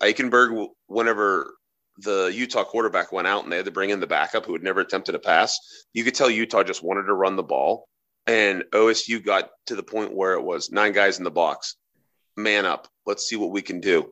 Eichenberg, 0.00 0.68
whenever 0.86 1.54
the 1.98 2.30
Utah 2.32 2.62
quarterback 2.62 3.10
went 3.10 3.26
out 3.26 3.42
and 3.42 3.52
they 3.52 3.56
had 3.56 3.64
to 3.64 3.72
bring 3.72 3.90
in 3.90 3.98
the 3.98 4.06
backup 4.06 4.46
who 4.46 4.52
had 4.52 4.62
never 4.62 4.80
attempted 4.80 5.16
a 5.16 5.18
pass, 5.18 5.58
you 5.92 6.04
could 6.04 6.14
tell 6.14 6.30
Utah 6.30 6.62
just 6.62 6.84
wanted 6.84 7.04
to 7.04 7.14
run 7.14 7.34
the 7.34 7.42
ball. 7.42 7.88
And 8.26 8.64
OSU 8.72 9.24
got 9.24 9.50
to 9.66 9.76
the 9.76 9.82
point 9.82 10.14
where 10.14 10.34
it 10.34 10.42
was 10.42 10.72
nine 10.72 10.92
guys 10.92 11.18
in 11.18 11.24
the 11.24 11.30
box, 11.30 11.76
man 12.36 12.66
up. 12.66 12.88
Let's 13.06 13.28
see 13.28 13.36
what 13.36 13.50
we 13.50 13.62
can 13.62 13.80
do. 13.80 14.10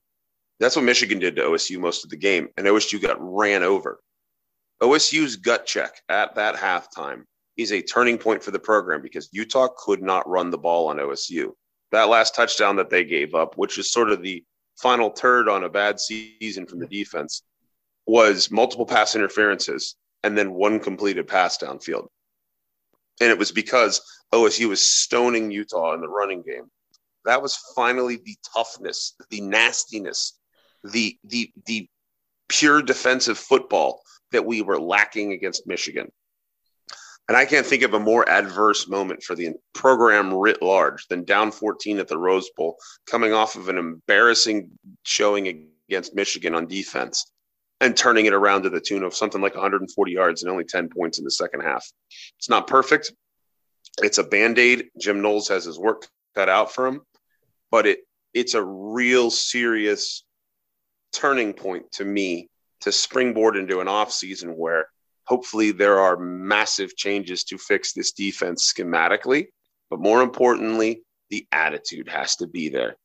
That's 0.61 0.77
what 0.77 0.85
Michigan 0.85 1.19
did 1.19 1.37
to 1.37 1.43
OSU 1.43 1.79
most 1.79 2.05
of 2.05 2.11
the 2.11 2.17
game. 2.17 2.49
And 2.57 2.67
OSU 2.67 3.03
got 3.03 3.17
ran 3.21 3.63
over. 3.63 4.01
OSU's 4.83 5.37
gut 5.37 5.67
check 5.67 6.01
at 6.09 6.35
that 6.37 6.55
halftime 6.55 7.25
is 7.57 7.73
a 7.73 7.83
turning 7.83 8.19
point 8.19 8.43
for 8.43 8.51
the 8.51 8.59
program 8.59 9.03
because 9.03 9.29
Utah 9.33 9.69
could 9.77 10.03
not 10.03 10.29
run 10.29 10.51
the 10.51 10.59
ball 10.59 10.89
on 10.89 10.97
OSU. 10.99 11.53
That 11.93 12.09
last 12.09 12.35
touchdown 12.35 12.77
that 12.77 12.91
they 12.91 13.05
gave 13.05 13.35
up, 13.35 13.57
which 13.57 13.79
is 13.79 13.93
sort 13.93 14.11
of 14.11 14.23
the 14.23 14.45
final 14.81 15.11
turd 15.11 15.49
on 15.49 15.65
a 15.65 15.69
bad 15.69 16.01
season 16.01 16.67
from 16.67 16.81
the 16.81 16.87
defense 16.87 17.43
was 18.07 18.51
multiple 18.51 18.87
pass 18.87 19.15
interferences 19.15 19.97
and 20.23 20.37
then 20.37 20.53
one 20.53 20.81
completed 20.81 21.29
pass 21.29 21.59
downfield. 21.59 22.09
And 23.21 23.31
it 23.31 23.39
was 23.39 23.53
because 23.53 24.01
OSU 24.33 24.69
was 24.69 24.81
stoning 24.81 25.51
Utah 25.51 25.95
in 25.95 26.01
the 26.01 26.09
running 26.09 26.43
game. 26.43 26.71
That 27.25 27.43
was 27.43 27.57
finally 27.75 28.17
the 28.17 28.37
toughness, 28.55 29.15
the 29.31 29.41
nastiness, 29.41 30.39
the 30.83 31.17
the 31.25 31.51
the 31.67 31.89
pure 32.49 32.83
defensive 32.83 33.39
football 33.39 34.03
that 34.33 34.45
we 34.45 34.61
were 34.61 34.81
lacking 34.81 35.33
against 35.33 35.67
Michigan. 35.67 36.11
And 37.29 37.37
I 37.39 37.47
can't 37.47 37.65
think 37.65 37.83
of 37.83 37.95
a 37.95 38.01
more 38.01 38.29
adverse 38.29 38.87
moment 38.87 39.23
for 39.23 39.35
the 39.35 39.55
program 39.73 40.35
writ 40.35 40.61
large 40.61 41.07
than 41.07 41.25
down 41.25 41.53
14 41.53 41.99
at 41.99 42.09
the 42.09 42.19
Rose 42.19 42.51
Bowl, 42.55 42.77
coming 43.07 43.33
off 43.33 43.57
of 43.57 43.71
an 43.71 43.79
embarrassing 43.79 44.71
showing 45.05 45.69
against 45.89 46.15
Michigan 46.15 46.55
on 46.55 46.67
defense. 46.67 47.33
And 47.85 47.95
turning 47.95 48.25
it 48.25 48.33
around 48.33 48.63
to 48.63 48.71
the 48.71 48.81
tune 48.81 49.03
of 49.03 49.15
something 49.15 49.43
like 49.43 49.55
140 49.55 50.11
yards 50.11 50.43
and 50.43 50.51
only 50.51 50.65
10 50.65 50.89
points 50.89 51.19
in 51.19 51.25
the 51.25 51.31
second 51.31 51.61
half. 51.61 51.87
It's 52.39 52.49
not 52.49 52.67
perfect. 52.67 53.13
It's 54.03 54.17
a 54.17 54.25
band 54.25 54.59
aid. 54.59 54.87
Jim 54.99 55.21
Knowles 55.21 55.49
has 55.49 55.67
his 55.67 55.79
work 55.79 56.09
cut 56.35 56.49
out 56.49 56.73
for 56.73 56.87
him, 56.87 57.03
but 57.71 57.87
it 57.87 57.99
it's 58.33 58.55
a 58.55 58.65
real 58.65 59.31
serious 59.31 60.25
turning 61.13 61.53
point 61.53 61.93
to 61.93 62.05
me 62.05 62.49
to 62.81 62.91
springboard 62.91 63.57
into 63.57 63.81
an 63.81 63.87
off 63.87 64.11
season 64.11 64.57
where 64.57 64.89
hopefully 65.27 65.71
there 65.71 66.01
are 66.01 66.17
massive 66.17 66.97
changes 66.97 67.45
to 67.45 67.59
fix 67.59 67.93
this 67.93 68.13
defense 68.13 68.73
schematically, 68.73 69.47
but 69.91 70.01
more 70.01 70.23
importantly, 70.23 71.03
the 71.31 71.47
attitude 71.53 72.09
has 72.09 72.37
to 72.37 72.47
be 72.47 72.71
there. 72.71 72.97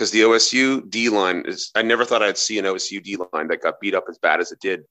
Because 0.00 0.12
the 0.12 0.22
OSU 0.22 0.88
D 0.88 1.10
line 1.10 1.42
is, 1.46 1.70
I 1.74 1.82
never 1.82 2.06
thought 2.06 2.22
I'd 2.22 2.38
see 2.38 2.58
an 2.58 2.64
OSU 2.64 3.02
D 3.02 3.18
line 3.34 3.48
that 3.48 3.60
got 3.60 3.80
beat 3.80 3.94
up 3.94 4.04
as 4.08 4.16
bad 4.16 4.40
as 4.40 4.50
it 4.50 4.58
did 4.58 4.84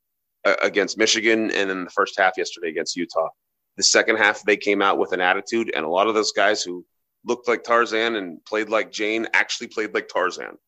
uh, 0.46 0.54
against 0.62 1.00
Michigan 1.00 1.50
and 1.50 1.68
then 1.68 1.84
the 1.84 1.90
first 1.90 2.14
half 2.16 2.38
yesterday 2.38 2.70
against 2.70 2.96
Utah. 2.96 3.30
The 3.76 3.82
second 3.82 4.18
half, 4.18 4.44
they 4.44 4.56
came 4.56 4.84
out 4.84 5.00
with 5.00 5.12
an 5.12 5.20
attitude, 5.20 5.72
and 5.76 5.84
a 5.84 5.90
lot 5.90 6.06
of 6.06 6.14
those 6.14 6.32
guys 6.32 6.62
who 6.62 6.86
looked 7.26 7.48
like 7.48 7.64
Tarzan 7.64 8.18
and 8.18 8.46
played 8.46 8.70
like 8.70 8.92
Jane 8.92 9.26
actually 9.34 9.66
played 9.70 9.96
like 9.96 10.10
Tarzan. 10.10 10.60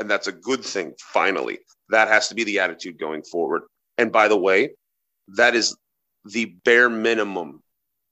And 0.00 0.10
that's 0.10 0.28
a 0.28 0.32
good 0.32 0.64
thing, 0.64 0.94
finally. 1.12 1.58
That 1.90 2.08
has 2.08 2.28
to 2.28 2.34
be 2.34 2.44
the 2.44 2.60
attitude 2.60 2.98
going 2.98 3.22
forward. 3.22 3.64
And 3.98 4.10
by 4.10 4.28
the 4.28 4.38
way, 4.38 4.70
that 5.36 5.54
is 5.54 5.76
the 6.24 6.46
bare 6.64 6.88
minimum 6.88 7.62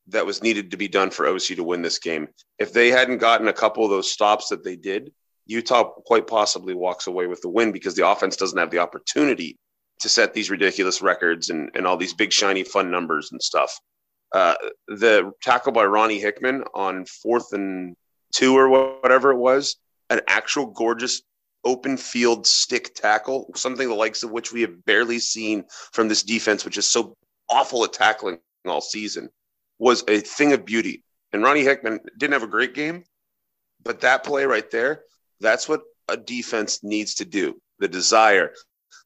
that 0.09 0.27
was 0.27 0.43
needed 0.43 0.73
to 0.73 0.77
be 0.77 0.89
done 0.89 1.09
for 1.11 1.25
OSU 1.25 1.57
to 1.57 1.65
win 1.65 1.81
this 1.81 1.99
game. 1.99 2.29
If 2.59 2.75
they 2.75 2.91
hadn't 2.91 3.19
gotten 3.19 3.49
a 3.49 3.55
couple 3.55 3.85
of 3.85 3.91
those 3.91 4.13
stops 4.13 4.51
that 4.51 4.63
they 4.63 4.77
did, 4.77 5.13
Utah 5.47 5.85
quite 5.85 6.27
possibly 6.27 6.75
walks 6.75 7.07
away 7.07 7.27
with 7.27 7.41
the 7.41 7.49
win 7.49 7.73
because 7.73 7.95
the 7.95 8.09
offense 8.09 8.37
doesn't 8.37 8.59
have 8.59 8.71
the 8.71 8.79
opportunity 8.79 9.57
to 10.01 10.09
set 10.09 10.35
these 10.35 10.51
ridiculous 10.51 11.01
records 11.01 11.51
and, 11.51 11.71
and 11.75 11.87
all 11.87 11.97
these 11.97 12.15
big, 12.15 12.33
shiny, 12.33 12.65
fun 12.65 12.91
numbers 12.91 13.31
and 13.33 13.43
stuff. 13.43 13.79
Uh, 14.33 14.55
the 14.89 15.33
tackle 15.43 15.73
by 15.73 15.85
Ronnie 15.85 16.19
Hickman 16.19 16.65
on 16.75 17.07
fourth 17.07 17.53
and 17.53 17.95
two 18.33 18.57
or 18.57 18.69
whatever 18.69 19.31
it 19.31 19.39
was, 19.39 19.77
an 20.11 20.21
actual 20.29 20.67
gorgeous 20.67 21.23
open 21.65 21.97
field 21.97 22.47
stick 22.47 22.95
tackle, 22.95 23.51
something 23.55 23.89
the 23.89 23.95
likes 23.95 24.23
of 24.23 24.31
which 24.31 24.53
we 24.53 24.61
have 24.61 24.85
barely 24.85 25.19
seen 25.19 25.65
from 25.93 26.09
this 26.09 26.23
defense, 26.23 26.65
which 26.65 26.79
is 26.79 26.87
so 26.87 27.17
awful 27.49 27.85
at 27.85 27.93
tackling 27.93 28.39
all 28.67 28.81
season, 28.81 29.29
was 29.79 30.05
a 30.09 30.21
thing 30.21 30.53
of 30.53 30.65
beauty. 30.65 31.03
And 31.33 31.43
Ronnie 31.43 31.65
Hickman 31.65 32.01
didn't 32.17 32.35
have 32.35 32.43
a 32.43 32.49
great 32.49 32.75
game, 32.75 33.05
but 33.83 34.01
that 34.01 34.25
play 34.25 34.45
right 34.45 34.71
there, 34.71 35.03
that's 35.41 35.69
what 35.69 35.83
a 36.09 36.17
defense 36.17 36.83
needs 36.83 37.15
to 37.17 37.25
do. 37.25 37.61
The 37.79 37.89
desire, 37.89 38.53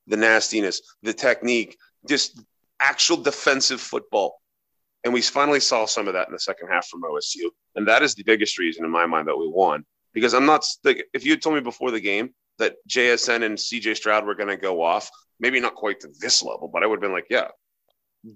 the 0.06 0.16
nastiness, 0.16 0.82
the 1.02 1.12
technique, 1.12 1.76
just 2.08 2.40
actual 2.80 3.16
defensive 3.16 3.80
football. 3.80 4.40
And 5.04 5.14
we 5.14 5.22
finally 5.22 5.60
saw 5.60 5.86
some 5.86 6.08
of 6.08 6.14
that 6.14 6.28
in 6.28 6.32
the 6.32 6.38
second 6.38 6.68
half 6.68 6.86
from 6.86 7.02
OSU. 7.02 7.50
And 7.74 7.88
that 7.88 8.02
is 8.02 8.14
the 8.14 8.22
biggest 8.22 8.58
reason 8.58 8.84
in 8.84 8.90
my 8.90 9.06
mind 9.06 9.28
that 9.28 9.38
we 9.38 9.48
won. 9.48 9.84
Because 10.12 10.34
I'm 10.34 10.46
not, 10.46 10.64
if 10.84 11.24
you 11.24 11.32
had 11.32 11.42
told 11.42 11.54
me 11.54 11.60
before 11.60 11.90
the 11.90 12.00
game 12.00 12.34
that 12.58 12.76
JSN 12.88 13.44
and 13.44 13.56
CJ 13.56 13.96
Stroud 13.96 14.26
were 14.26 14.34
going 14.34 14.48
to 14.48 14.56
go 14.56 14.82
off, 14.82 15.10
maybe 15.38 15.60
not 15.60 15.74
quite 15.74 16.00
to 16.00 16.10
this 16.20 16.42
level, 16.42 16.68
but 16.68 16.82
I 16.82 16.86
would 16.86 16.96
have 16.96 17.02
been 17.02 17.12
like, 17.12 17.28
yeah, 17.30 17.48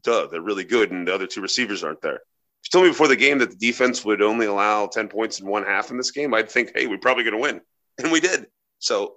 duh, 0.03 0.29
they're 0.29 0.41
really 0.41 0.65
good. 0.65 0.91
And 0.93 1.07
the 1.07 1.15
other 1.15 1.27
two 1.27 1.43
receivers 1.43 1.85
aren't 1.85 2.01
there. 2.01 2.17
If 2.17 2.69
you 2.69 2.71
told 2.73 2.85
me 2.85 2.91
before 2.91 3.09
the 3.09 3.17
game 3.17 3.39
that 3.39 3.51
the 3.51 3.57
defense 3.57 4.05
would 4.05 4.23
only 4.23 4.47
allow 4.47 4.87
10 4.87 5.09
points 5.09 5.41
in 5.41 5.47
one 5.47 5.65
half 5.65 5.91
in 5.91 5.99
this 5.99 6.13
game, 6.13 6.33
I'd 6.33 6.51
think, 6.51 6.73
hey, 6.75 6.87
we're 6.87 6.99
probably 6.99 7.25
going 7.25 7.35
to 7.35 7.41
win. 7.41 7.61
And 7.99 8.11
we 8.11 8.21
did. 8.21 8.47
So 8.79 9.15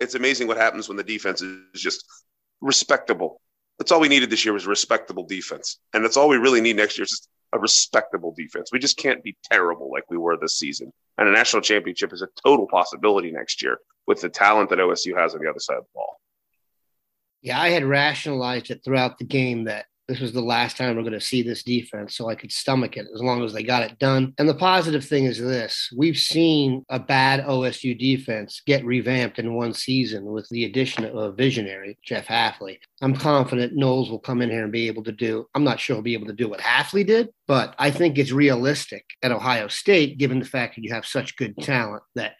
it's 0.00 0.14
amazing 0.14 0.48
what 0.48 0.56
happens 0.56 0.88
when 0.88 0.96
the 0.96 1.04
defense 1.04 1.42
is 1.42 1.80
just 1.80 2.04
respectable 2.60 3.40
that's 3.82 3.90
all 3.90 4.00
we 4.00 4.08
needed 4.08 4.30
this 4.30 4.44
year 4.44 4.54
was 4.54 4.66
respectable 4.66 5.26
defense. 5.26 5.78
And 5.92 6.04
that's 6.04 6.16
all 6.16 6.28
we 6.28 6.36
really 6.36 6.60
need 6.60 6.76
next 6.76 6.96
year 6.96 7.02
is 7.04 7.10
just 7.10 7.28
a 7.52 7.58
respectable 7.58 8.32
defense. 8.36 8.70
We 8.72 8.78
just 8.78 8.96
can't 8.96 9.22
be 9.24 9.36
terrible 9.50 9.90
like 9.90 10.04
we 10.08 10.16
were 10.16 10.36
this 10.36 10.56
season. 10.56 10.92
And 11.18 11.28
a 11.28 11.32
national 11.32 11.62
championship 11.62 12.12
is 12.12 12.22
a 12.22 12.28
total 12.44 12.68
possibility 12.68 13.32
next 13.32 13.60
year 13.60 13.78
with 14.06 14.20
the 14.20 14.28
talent 14.28 14.70
that 14.70 14.78
OSU 14.78 15.18
has 15.18 15.34
on 15.34 15.40
the 15.42 15.50
other 15.50 15.58
side 15.58 15.78
of 15.78 15.82
the 15.82 15.90
ball. 15.94 16.20
Yeah, 17.40 17.60
I 17.60 17.70
had 17.70 17.84
rationalized 17.84 18.70
it 18.70 18.82
throughout 18.84 19.18
the 19.18 19.24
game 19.24 19.64
that 19.64 19.86
this 20.08 20.20
was 20.20 20.32
the 20.32 20.40
last 20.40 20.76
time 20.76 20.96
we're 20.96 21.02
going 21.02 21.12
to 21.12 21.20
see 21.20 21.42
this 21.42 21.62
defense, 21.62 22.16
so 22.16 22.28
I 22.28 22.34
could 22.34 22.52
stomach 22.52 22.96
it 22.96 23.06
as 23.14 23.22
long 23.22 23.44
as 23.44 23.52
they 23.52 23.62
got 23.62 23.82
it 23.82 23.98
done. 23.98 24.34
And 24.38 24.48
the 24.48 24.54
positive 24.54 25.04
thing 25.04 25.24
is 25.24 25.38
this 25.38 25.90
we've 25.96 26.18
seen 26.18 26.84
a 26.88 26.98
bad 26.98 27.44
OSU 27.44 27.98
defense 27.98 28.62
get 28.66 28.84
revamped 28.84 29.38
in 29.38 29.54
one 29.54 29.72
season 29.72 30.24
with 30.24 30.48
the 30.50 30.64
addition 30.64 31.04
of 31.04 31.14
a 31.14 31.32
visionary, 31.32 31.98
Jeff 32.04 32.26
Hafley. 32.26 32.78
I'm 33.00 33.14
confident 33.14 33.76
Knowles 33.76 34.10
will 34.10 34.18
come 34.18 34.42
in 34.42 34.50
here 34.50 34.64
and 34.64 34.72
be 34.72 34.86
able 34.86 35.04
to 35.04 35.12
do, 35.12 35.46
I'm 35.54 35.64
not 35.64 35.80
sure 35.80 35.96
he'll 35.96 36.02
be 36.02 36.14
able 36.14 36.26
to 36.26 36.32
do 36.32 36.48
what 36.48 36.60
Hafley 36.60 37.06
did, 37.06 37.28
but 37.46 37.74
I 37.78 37.90
think 37.90 38.18
it's 38.18 38.32
realistic 38.32 39.04
at 39.22 39.32
Ohio 39.32 39.68
State, 39.68 40.18
given 40.18 40.38
the 40.40 40.44
fact 40.44 40.74
that 40.74 40.84
you 40.84 40.92
have 40.92 41.06
such 41.06 41.36
good 41.36 41.56
talent 41.58 42.02
that 42.14 42.34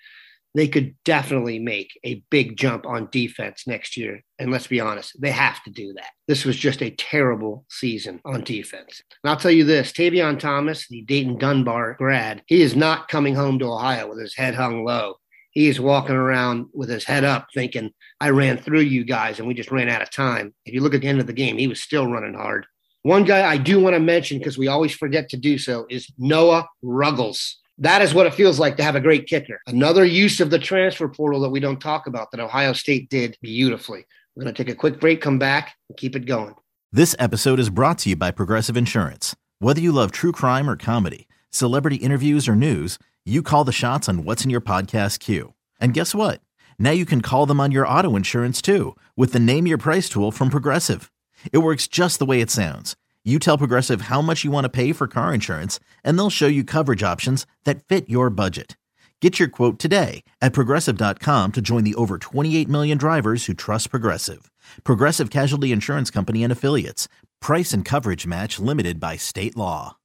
they 0.54 0.68
could 0.68 0.94
definitely 1.04 1.58
make 1.58 1.98
a 2.04 2.22
big 2.30 2.56
jump 2.56 2.86
on 2.86 3.08
defense 3.10 3.66
next 3.66 3.96
year. 3.96 4.20
And 4.38 4.50
let's 4.50 4.66
be 4.66 4.80
honest, 4.80 5.18
they 5.20 5.30
have 5.30 5.62
to 5.64 5.70
do 5.70 5.92
that. 5.94 6.10
This 6.28 6.44
was 6.44 6.56
just 6.56 6.82
a 6.82 6.90
terrible 6.90 7.64
season 7.70 8.20
on 8.24 8.44
defense. 8.44 9.02
And 9.22 9.30
I'll 9.30 9.38
tell 9.38 9.50
you 9.50 9.64
this 9.64 9.92
Tavion 9.92 10.38
Thomas, 10.38 10.86
the 10.88 11.02
Dayton 11.02 11.38
Dunbar 11.38 11.94
grad, 11.94 12.42
he 12.46 12.60
is 12.62 12.76
not 12.76 13.08
coming 13.08 13.34
home 13.34 13.58
to 13.60 13.72
Ohio 13.72 14.08
with 14.08 14.20
his 14.20 14.34
head 14.34 14.54
hung 14.54 14.84
low. 14.84 15.14
He 15.52 15.68
is 15.68 15.80
walking 15.80 16.16
around 16.16 16.66
with 16.72 16.88
his 16.88 17.04
head 17.04 17.24
up 17.24 17.46
thinking, 17.54 17.90
I 18.20 18.30
ran 18.30 18.56
through 18.56 18.80
you 18.80 19.04
guys 19.04 19.38
and 19.38 19.46
we 19.46 19.54
just 19.54 19.70
ran 19.70 19.88
out 19.88 20.02
of 20.02 20.10
time. 20.10 20.54
If 20.64 20.72
you 20.72 20.80
look 20.80 20.94
at 20.94 21.02
the 21.02 21.08
end 21.08 21.20
of 21.20 21.26
the 21.26 21.34
game, 21.34 21.58
he 21.58 21.66
was 21.66 21.82
still 21.82 22.10
running 22.10 22.34
hard. 22.34 22.66
One 23.02 23.24
guy 23.24 23.46
I 23.50 23.56
do 23.58 23.80
want 23.80 23.94
to 23.94 24.00
mention 24.00 24.38
because 24.38 24.56
we 24.56 24.68
always 24.68 24.94
forget 24.94 25.28
to 25.30 25.36
do 25.36 25.58
so 25.58 25.86
is 25.90 26.10
Noah 26.18 26.68
Ruggles. 26.82 27.58
That 27.82 28.00
is 28.00 28.14
what 28.14 28.26
it 28.26 28.34
feels 28.34 28.60
like 28.60 28.76
to 28.76 28.84
have 28.84 28.94
a 28.94 29.00
great 29.00 29.26
kicker. 29.26 29.60
Another 29.66 30.04
use 30.04 30.38
of 30.38 30.50
the 30.50 30.58
transfer 30.60 31.08
portal 31.08 31.40
that 31.40 31.50
we 31.50 31.58
don't 31.58 31.80
talk 31.80 32.06
about 32.06 32.30
that 32.30 32.38
Ohio 32.38 32.72
State 32.74 33.10
did 33.10 33.36
beautifully. 33.42 34.06
We're 34.36 34.44
going 34.44 34.54
to 34.54 34.64
take 34.64 34.72
a 34.72 34.76
quick 34.76 35.00
break, 35.00 35.20
come 35.20 35.40
back, 35.40 35.74
and 35.88 35.98
keep 35.98 36.14
it 36.14 36.24
going. 36.24 36.54
This 36.92 37.16
episode 37.18 37.58
is 37.58 37.70
brought 37.70 37.98
to 37.98 38.10
you 38.10 38.14
by 38.14 38.30
Progressive 38.30 38.76
Insurance. 38.76 39.34
Whether 39.58 39.80
you 39.80 39.90
love 39.90 40.12
true 40.12 40.30
crime 40.30 40.70
or 40.70 40.76
comedy, 40.76 41.26
celebrity 41.50 41.96
interviews 41.96 42.46
or 42.46 42.54
news, 42.54 43.00
you 43.24 43.42
call 43.42 43.64
the 43.64 43.72
shots 43.72 44.08
on 44.08 44.22
what's 44.22 44.44
in 44.44 44.50
your 44.50 44.60
podcast 44.60 45.18
queue. 45.18 45.52
And 45.80 45.92
guess 45.92 46.14
what? 46.14 46.40
Now 46.78 46.92
you 46.92 47.04
can 47.04 47.20
call 47.20 47.46
them 47.46 47.58
on 47.58 47.72
your 47.72 47.86
auto 47.86 48.14
insurance 48.14 48.62
too 48.62 48.94
with 49.16 49.32
the 49.32 49.40
Name 49.40 49.66
Your 49.66 49.76
Price 49.76 50.08
tool 50.08 50.30
from 50.30 50.50
Progressive. 50.50 51.10
It 51.52 51.58
works 51.58 51.88
just 51.88 52.20
the 52.20 52.26
way 52.26 52.40
it 52.40 52.50
sounds 52.50 52.94
you 53.24 53.38
tell 53.38 53.56
Progressive 53.56 54.02
how 54.02 54.20
much 54.20 54.44
you 54.44 54.50
want 54.50 54.64
to 54.64 54.68
pay 54.68 54.92
for 54.92 55.06
car 55.06 55.32
insurance, 55.32 55.78
and 56.02 56.18
they'll 56.18 56.28
show 56.28 56.48
you 56.48 56.64
coverage 56.64 57.04
options 57.04 57.46
that 57.62 57.84
fit 57.84 58.08
your 58.08 58.28
budget. 58.28 58.76
Get 59.20 59.38
your 59.38 59.46
quote 59.46 59.78
today 59.78 60.24
at 60.40 60.52
progressive.com 60.52 61.52
to 61.52 61.62
join 61.62 61.84
the 61.84 61.94
over 61.94 62.18
28 62.18 62.68
million 62.68 62.98
drivers 62.98 63.46
who 63.46 63.54
trust 63.54 63.90
Progressive. 63.90 64.50
Progressive 64.82 65.30
Casualty 65.30 65.70
Insurance 65.70 66.10
Company 66.10 66.42
and 66.42 66.52
Affiliates. 66.52 67.06
Price 67.40 67.72
and 67.72 67.84
coverage 67.84 68.26
match 68.26 68.58
limited 68.58 68.98
by 68.98 69.16
state 69.16 69.56
law. 69.56 69.96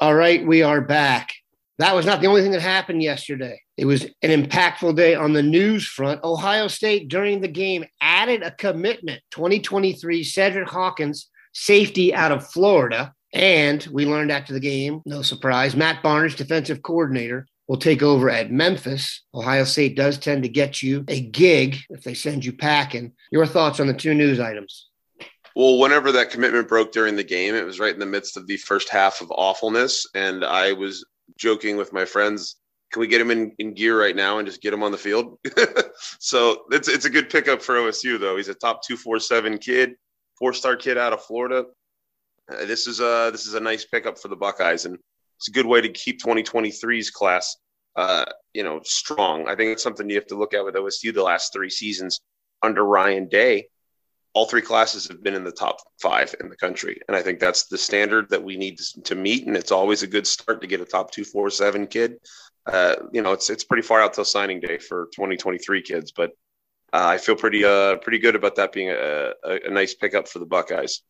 All 0.00 0.14
right, 0.14 0.46
we 0.46 0.62
are 0.62 0.80
back. 0.80 1.34
That 1.78 1.94
was 1.94 2.06
not 2.06 2.22
the 2.22 2.28
only 2.28 2.40
thing 2.40 2.52
that 2.52 2.62
happened 2.62 3.02
yesterday. 3.02 3.60
It 3.76 3.84
was 3.84 4.04
an 4.22 4.30
impactful 4.30 4.96
day 4.96 5.14
on 5.14 5.34
the 5.34 5.42
news 5.42 5.86
front. 5.86 6.24
Ohio 6.24 6.68
State, 6.68 7.08
during 7.08 7.42
the 7.42 7.48
game, 7.48 7.84
added 8.00 8.42
a 8.42 8.52
commitment 8.52 9.20
2023 9.32 10.24
Cedric 10.24 10.68
Hawkins 10.68 11.28
safety 11.52 12.14
out 12.14 12.32
of 12.32 12.46
Florida. 12.50 13.14
And 13.32 13.86
we 13.90 14.04
learned 14.04 14.30
after 14.30 14.52
the 14.52 14.60
game, 14.60 15.00
no 15.06 15.22
surprise, 15.22 15.74
Matt 15.74 16.02
Barnes, 16.02 16.34
defensive 16.34 16.82
coordinator, 16.82 17.46
will 17.66 17.78
take 17.78 18.02
over 18.02 18.28
at 18.28 18.50
Memphis. 18.50 19.22
Ohio 19.34 19.64
State 19.64 19.96
does 19.96 20.18
tend 20.18 20.42
to 20.42 20.48
get 20.48 20.82
you 20.82 21.04
a 21.08 21.20
gig 21.20 21.78
if 21.88 22.02
they 22.02 22.14
send 22.14 22.44
you 22.44 22.52
packing. 22.52 23.12
Your 23.30 23.46
thoughts 23.46 23.80
on 23.80 23.86
the 23.86 23.94
two 23.94 24.14
news 24.14 24.40
items? 24.40 24.88
Well, 25.54 25.78
whenever 25.78 26.12
that 26.12 26.30
commitment 26.30 26.68
broke 26.68 26.92
during 26.92 27.16
the 27.16 27.24
game, 27.24 27.54
it 27.54 27.64
was 27.64 27.80
right 27.80 27.92
in 27.92 28.00
the 28.00 28.06
midst 28.06 28.36
of 28.36 28.46
the 28.46 28.56
first 28.58 28.88
half 28.88 29.20
of 29.20 29.30
awfulness. 29.30 30.06
And 30.14 30.44
I 30.44 30.72
was 30.72 31.04
joking 31.38 31.76
with 31.76 31.92
my 31.92 32.04
friends, 32.04 32.56
can 32.90 33.00
we 33.00 33.06
get 33.06 33.20
him 33.20 33.30
in, 33.30 33.52
in 33.58 33.74
gear 33.74 33.98
right 33.98 34.16
now 34.16 34.38
and 34.38 34.46
just 34.46 34.60
get 34.60 34.74
him 34.74 34.82
on 34.82 34.92
the 34.92 34.98
field? 34.98 35.38
so 36.18 36.64
it's, 36.70 36.88
it's 36.88 37.04
a 37.04 37.10
good 37.10 37.30
pickup 37.30 37.62
for 37.62 37.76
OSU, 37.76 38.18
though. 38.18 38.36
He's 38.36 38.48
a 38.48 38.54
top 38.54 38.82
247 38.82 39.58
kid 39.58 39.94
four 40.42 40.52
star 40.52 40.74
kid 40.74 40.98
out 40.98 41.12
of 41.12 41.22
Florida. 41.22 41.66
Uh, 42.52 42.64
this 42.64 42.88
is 42.88 42.98
a 42.98 43.30
this 43.30 43.46
is 43.46 43.54
a 43.54 43.60
nice 43.60 43.84
pickup 43.84 44.18
for 44.18 44.26
the 44.26 44.34
Buckeyes, 44.34 44.86
and 44.86 44.98
it's 45.38 45.46
a 45.46 45.52
good 45.52 45.66
way 45.66 45.80
to 45.80 45.88
keep 45.88 46.20
2023's 46.20 47.10
class, 47.10 47.56
uh, 47.94 48.24
you 48.52 48.64
know, 48.64 48.80
strong. 48.82 49.46
I 49.48 49.54
think 49.54 49.70
it's 49.70 49.84
something 49.84 50.10
you 50.10 50.16
have 50.16 50.26
to 50.26 50.34
look 50.36 50.52
at 50.52 50.64
with 50.64 50.74
OSU 50.74 51.14
the 51.14 51.22
last 51.22 51.52
three 51.52 51.70
seasons 51.70 52.20
under 52.60 52.84
Ryan 52.84 53.28
Day. 53.28 53.68
All 54.34 54.46
three 54.46 54.62
classes 54.62 55.06
have 55.06 55.22
been 55.22 55.34
in 55.34 55.44
the 55.44 55.52
top 55.52 55.76
five 56.00 56.34
in 56.40 56.48
the 56.48 56.56
country, 56.56 57.00
and 57.06 57.16
I 57.16 57.22
think 57.22 57.38
that's 57.38 57.68
the 57.68 57.78
standard 57.78 58.28
that 58.30 58.42
we 58.42 58.56
need 58.56 58.80
to 59.04 59.14
meet. 59.14 59.46
And 59.46 59.56
it's 59.56 59.70
always 59.70 60.02
a 60.02 60.08
good 60.08 60.26
start 60.26 60.60
to 60.62 60.66
get 60.66 60.80
a 60.80 60.84
top 60.84 61.12
two, 61.12 61.24
four, 61.24 61.50
seven 61.50 61.86
kid. 61.86 62.16
Uh, 62.66 62.96
you 63.12 63.22
know, 63.22 63.30
it's 63.30 63.48
it's 63.48 63.62
pretty 63.62 63.82
far 63.82 64.02
out 64.02 64.14
till 64.14 64.24
signing 64.24 64.58
day 64.58 64.78
for 64.78 65.08
2023 65.14 65.82
kids, 65.82 66.10
but 66.10 66.32
I 66.92 67.18
feel 67.18 67.36
pretty 67.36 67.64
uh, 67.64 67.96
pretty 67.96 68.18
good 68.18 68.36
about 68.36 68.56
that 68.56 68.72
being 68.72 68.90
a, 68.90 69.32
a, 69.44 69.60
a 69.66 69.70
nice 69.70 69.94
pickup 69.94 70.28
for 70.28 70.38
the 70.38 70.46
Buckeyes. 70.46 71.02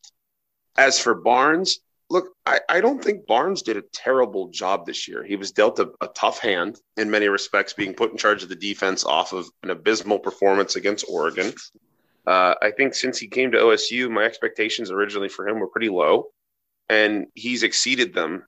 As 0.77 0.97
for 0.97 1.13
Barnes, 1.13 1.79
look, 2.09 2.29
I, 2.45 2.59
I 2.69 2.81
don't 2.81 3.03
think 3.03 3.27
Barnes 3.27 3.61
did 3.61 3.77
a 3.77 3.83
terrible 3.93 4.49
job 4.49 4.85
this 4.85 5.07
year. 5.07 5.23
He 5.23 5.35
was 5.35 5.51
dealt 5.51 5.79
a, 5.79 5.91
a, 6.01 6.07
tough 6.07 6.39
hand 6.39 6.79
in 6.97 7.11
many 7.11 7.27
respects, 7.27 7.73
being 7.73 7.93
put 7.93 8.11
in 8.11 8.17
charge 8.17 8.43
of 8.43 8.49
the 8.49 8.55
defense 8.55 9.03
off 9.03 9.33
of 9.33 9.47
an 9.61 9.69
abysmal 9.69 10.19
performance 10.19 10.75
against 10.75 11.05
Oregon. 11.09 11.53
Uh, 12.25 12.55
I 12.61 12.71
think 12.71 12.93
since 12.93 13.17
he 13.17 13.27
came 13.27 13.51
to 13.51 13.57
OSU, 13.57 14.09
my 14.09 14.23
expectations 14.23 14.91
originally 14.91 15.29
for 15.29 15.47
him 15.47 15.59
were 15.59 15.67
pretty 15.67 15.89
low, 15.89 16.27
and 16.87 17.27
he's 17.33 17.63
exceeded 17.63 18.13
them 18.13 18.45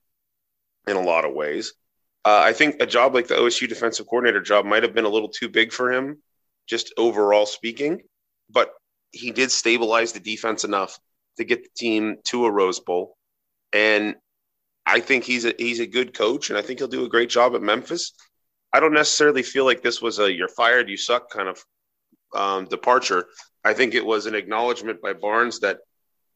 in 0.86 0.96
a 0.96 1.02
lot 1.02 1.24
of 1.24 1.34
ways. 1.34 1.74
Uh, 2.24 2.40
I 2.42 2.52
think 2.52 2.76
a 2.80 2.86
job 2.86 3.14
like 3.14 3.28
the 3.28 3.34
OSU 3.34 3.68
defensive 3.68 4.06
coordinator 4.06 4.40
job 4.40 4.64
might 4.64 4.82
have 4.82 4.94
been 4.94 5.04
a 5.04 5.10
little 5.10 5.28
too 5.28 5.48
big 5.48 5.72
for 5.72 5.92
him, 5.92 6.22
just 6.66 6.92
overall 6.96 7.46
speaking, 7.46 8.02
but 8.50 8.70
he 9.12 9.30
did 9.30 9.50
stabilize 9.50 10.12
the 10.12 10.20
defense 10.20 10.64
enough 10.64 10.98
to 11.38 11.44
get 11.44 11.62
the 11.62 11.70
team 11.76 12.16
to 12.24 12.46
a 12.46 12.50
Rose 12.50 12.80
Bowl. 12.80 13.16
And 13.72 14.16
I 14.84 15.00
think 15.00 15.24
he's 15.24 15.44
a 15.44 15.54
he's 15.58 15.80
a 15.80 15.86
good 15.86 16.14
coach, 16.14 16.50
and 16.50 16.58
I 16.58 16.62
think 16.62 16.78
he'll 16.78 16.88
do 16.88 17.04
a 17.04 17.08
great 17.08 17.30
job 17.30 17.54
at 17.54 17.62
Memphis. 17.62 18.12
I 18.72 18.80
don't 18.80 18.94
necessarily 18.94 19.42
feel 19.42 19.64
like 19.64 19.82
this 19.82 20.00
was 20.00 20.18
a 20.18 20.32
"you're 20.32 20.48
fired, 20.48 20.88
you 20.88 20.96
suck" 20.96 21.30
kind 21.30 21.48
of 21.48 21.64
um, 22.34 22.64
departure. 22.66 23.26
I 23.64 23.74
think 23.74 23.94
it 23.94 24.04
was 24.04 24.26
an 24.26 24.34
acknowledgement 24.34 25.02
by 25.02 25.12
Barnes 25.12 25.60
that 25.60 25.78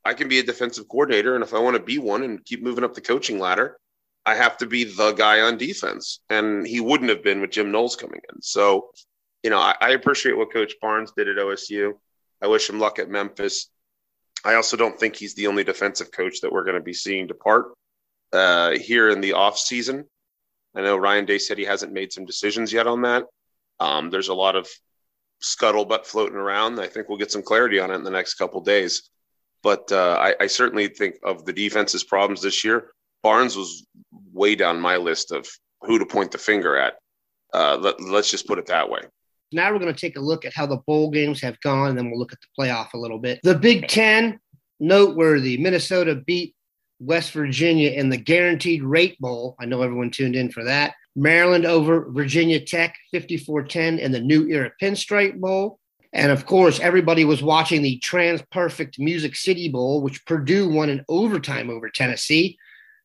I 0.04 0.14
can 0.14 0.28
be 0.28 0.38
a 0.38 0.42
defensive 0.42 0.88
coordinator, 0.88 1.34
and 1.34 1.44
if 1.44 1.54
I 1.54 1.58
want 1.58 1.76
to 1.76 1.82
be 1.82 1.98
one 1.98 2.22
and 2.22 2.44
keep 2.44 2.62
moving 2.62 2.84
up 2.84 2.94
the 2.94 3.00
coaching 3.00 3.38
ladder, 3.38 3.78
I 4.26 4.34
have 4.34 4.56
to 4.58 4.66
be 4.66 4.84
the 4.84 5.12
guy 5.12 5.40
on 5.40 5.56
defense. 5.56 6.20
And 6.28 6.66
he 6.66 6.80
wouldn't 6.80 7.10
have 7.10 7.22
been 7.22 7.40
with 7.40 7.50
Jim 7.50 7.70
Knowles 7.70 7.96
coming 7.96 8.20
in. 8.32 8.42
So, 8.42 8.90
you 9.42 9.50
know, 9.50 9.58
I, 9.58 9.74
I 9.80 9.90
appreciate 9.90 10.36
what 10.36 10.52
Coach 10.52 10.74
Barnes 10.80 11.12
did 11.16 11.28
at 11.28 11.36
OSU. 11.36 11.92
I 12.42 12.46
wish 12.46 12.68
him 12.68 12.78
luck 12.78 12.98
at 12.98 13.08
Memphis. 13.08 13.68
I 14.44 14.54
also 14.54 14.76
don't 14.76 14.98
think 14.98 15.16
he's 15.16 15.34
the 15.34 15.46
only 15.46 15.64
defensive 15.64 16.10
coach 16.10 16.40
that 16.40 16.52
we're 16.52 16.64
going 16.64 16.76
to 16.76 16.82
be 16.82 16.94
seeing 16.94 17.26
depart 17.26 17.72
uh, 18.32 18.72
here 18.72 19.10
in 19.10 19.20
the 19.20 19.34
off 19.34 19.58
season. 19.58 20.04
I 20.74 20.82
know 20.82 20.96
Ryan 20.96 21.26
Day 21.26 21.38
said 21.38 21.58
he 21.58 21.64
hasn't 21.64 21.92
made 21.92 22.12
some 22.12 22.24
decisions 22.24 22.72
yet 22.72 22.86
on 22.86 23.02
that. 23.02 23.24
Um, 23.80 24.10
there's 24.10 24.28
a 24.28 24.34
lot 24.34 24.56
of 24.56 24.68
scuttlebutt 25.42 26.06
floating 26.06 26.36
around. 26.36 26.78
I 26.78 26.86
think 26.86 27.08
we'll 27.08 27.18
get 27.18 27.32
some 27.32 27.42
clarity 27.42 27.78
on 27.80 27.90
it 27.90 27.96
in 27.96 28.04
the 28.04 28.10
next 28.10 28.34
couple 28.34 28.60
days. 28.60 29.10
But 29.62 29.90
uh, 29.92 30.16
I, 30.18 30.44
I, 30.44 30.46
certainly 30.46 30.88
think 30.88 31.16
of 31.22 31.44
the 31.44 31.52
defense's 31.52 32.04
problems 32.04 32.40
this 32.40 32.64
year. 32.64 32.92
Barnes 33.22 33.56
was 33.56 33.86
way 34.32 34.54
down 34.54 34.80
my 34.80 34.96
list 34.96 35.32
of 35.32 35.46
who 35.82 35.98
to 35.98 36.06
point 36.06 36.30
the 36.30 36.38
finger 36.38 36.76
at. 36.76 36.94
Uh, 37.52 37.76
let, 37.78 38.00
let's 38.00 38.30
just 38.30 38.46
put 38.46 38.58
it 38.58 38.66
that 38.66 38.88
way. 38.88 39.00
Now 39.52 39.72
we're 39.72 39.78
going 39.78 39.94
to 39.94 40.00
take 40.00 40.16
a 40.16 40.20
look 40.20 40.44
at 40.44 40.54
how 40.54 40.66
the 40.66 40.78
bowl 40.78 41.10
games 41.10 41.40
have 41.40 41.60
gone, 41.60 41.90
and 41.90 41.98
then 41.98 42.10
we'll 42.10 42.18
look 42.18 42.32
at 42.32 42.38
the 42.40 42.46
playoff 42.58 42.94
a 42.94 42.98
little 42.98 43.18
bit. 43.18 43.40
The 43.42 43.54
Big 43.54 43.88
Ten, 43.88 44.38
noteworthy 44.78 45.56
Minnesota 45.58 46.14
beat 46.14 46.54
West 47.00 47.32
Virginia 47.32 47.90
in 47.90 48.10
the 48.10 48.16
Guaranteed 48.16 48.82
Rate 48.82 49.18
Bowl. 49.18 49.56
I 49.58 49.66
know 49.66 49.82
everyone 49.82 50.10
tuned 50.10 50.36
in 50.36 50.50
for 50.50 50.64
that. 50.64 50.94
Maryland 51.16 51.66
over 51.66 52.10
Virginia 52.10 52.60
Tech 52.60 52.96
54 53.10 53.64
10 53.64 53.98
in 53.98 54.12
the 54.12 54.20
New 54.20 54.46
Era 54.48 54.70
Pinstripe 54.80 55.38
Bowl. 55.40 55.78
And 56.12 56.32
of 56.32 56.44
course, 56.44 56.80
everybody 56.80 57.24
was 57.24 57.42
watching 57.42 57.82
the 57.82 58.00
TransPerfect 58.00 58.98
Music 58.98 59.36
City 59.36 59.68
Bowl, 59.68 60.02
which 60.02 60.24
Purdue 60.26 60.68
won 60.68 60.90
in 60.90 61.04
overtime 61.08 61.70
over 61.70 61.88
Tennessee. 61.88 62.58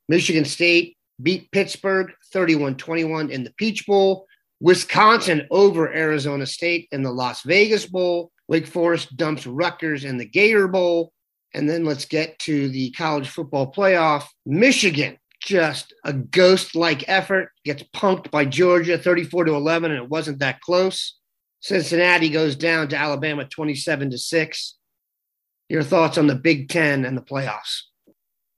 Michigan 0.09 0.45
State 0.45 0.97
beat 1.21 1.51
Pittsburgh 1.51 2.11
31 2.31 2.75
21 2.75 3.31
in 3.31 3.43
the 3.43 3.53
Peach 3.57 3.85
Bowl. 3.85 4.27
Wisconsin 4.65 5.47
over 5.51 5.93
Arizona 5.93 6.43
State 6.47 6.87
in 6.91 7.03
the 7.03 7.11
Las 7.11 7.43
Vegas 7.43 7.85
Bowl. 7.85 8.31
Wake 8.47 8.65
Forest 8.65 9.15
dumps 9.15 9.45
Rutgers 9.45 10.03
in 10.03 10.17
the 10.17 10.25
Gator 10.25 10.67
Bowl. 10.67 11.13
And 11.53 11.69
then 11.69 11.85
let's 11.85 12.05
get 12.05 12.39
to 12.39 12.67
the 12.69 12.89
college 12.93 13.29
football 13.29 13.71
playoff. 13.71 14.23
Michigan, 14.43 15.19
just 15.39 15.93
a 16.03 16.13
ghost 16.13 16.75
like 16.75 17.07
effort, 17.07 17.51
gets 17.63 17.83
punked 17.95 18.31
by 18.31 18.43
Georgia 18.43 18.97
34 18.97 19.45
to 19.45 19.53
11, 19.53 19.91
and 19.91 20.01
it 20.01 20.09
wasn't 20.09 20.39
that 20.39 20.61
close. 20.61 21.15
Cincinnati 21.59 22.29
goes 22.29 22.55
down 22.55 22.87
to 22.87 22.97
Alabama 22.97 23.45
27 23.45 24.09
to 24.09 24.17
6. 24.17 24.77
Your 25.69 25.83
thoughts 25.83 26.17
on 26.17 26.25
the 26.25 26.33
Big 26.33 26.69
Ten 26.69 27.05
and 27.05 27.15
the 27.15 27.21
playoffs? 27.21 27.81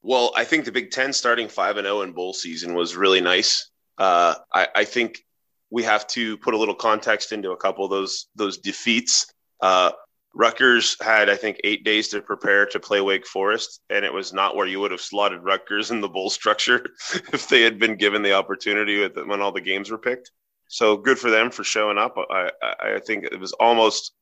Well, 0.04 0.32
I 0.38 0.46
think 0.46 0.64
the 0.64 0.72
Big 0.72 0.92
Ten 0.92 1.12
starting 1.12 1.50
5 1.50 1.76
and 1.76 1.86
0 1.86 2.04
in 2.04 2.14
bowl 2.14 2.34
season 2.34 2.76
was 2.76 2.96
really 2.96 3.20
nice. 3.20 3.70
Uh, 3.98 4.36
I, 4.54 4.68
I, 4.74 4.86
think 4.86 5.26
we 5.70 5.84
have 5.84 6.08
to 6.08 6.38
put 6.38 6.54
a 6.54 6.58
little 6.58 6.76
context 6.76 7.32
into 7.32 7.52
a 7.52 7.58
couple 7.58 7.86
of 7.86 7.92
those 7.92 8.28
those 8.36 8.58
defeats. 8.58 9.34
Uh, 9.62 9.92
Rutgers 10.34 10.96
had, 11.02 11.30
I 11.30 11.36
think, 11.36 11.60
eight 11.64 11.84
days 11.84 12.10
to 12.10 12.22
prepare 12.22 12.68
to 12.68 12.80
play 12.80 13.02
Wake 13.02 13.26
Forest, 13.26 13.82
and 13.90 14.06
it 14.06 14.14
was 14.14 14.34
not 14.34 14.56
where 14.56 14.68
you 14.68 14.80
would 14.80 14.92
have 14.92 15.02
slotted 15.02 15.44
Rutgers 15.44 15.90
in 15.90 16.00
the 16.00 16.10
bowl 16.10 16.30
structure 16.40 16.86
if 17.34 17.48
they 17.48 17.62
had 17.64 17.80
been 17.80 17.96
given 17.96 18.22
the 18.22 18.34
opportunity 18.34 19.08
when 19.26 19.42
all 19.42 19.52
the 19.52 19.62
games 19.62 19.90
were 19.90 19.98
picked. 19.98 20.32
So 20.68 20.98
good 20.98 21.18
for 21.18 21.32
them 21.32 21.50
for 21.50 21.64
showing 21.64 21.98
up. 21.98 22.16
I, 22.30 22.52
I 22.62 23.00
think 23.00 23.24
it 23.24 23.40
was 23.40 23.54
almost 23.54 24.14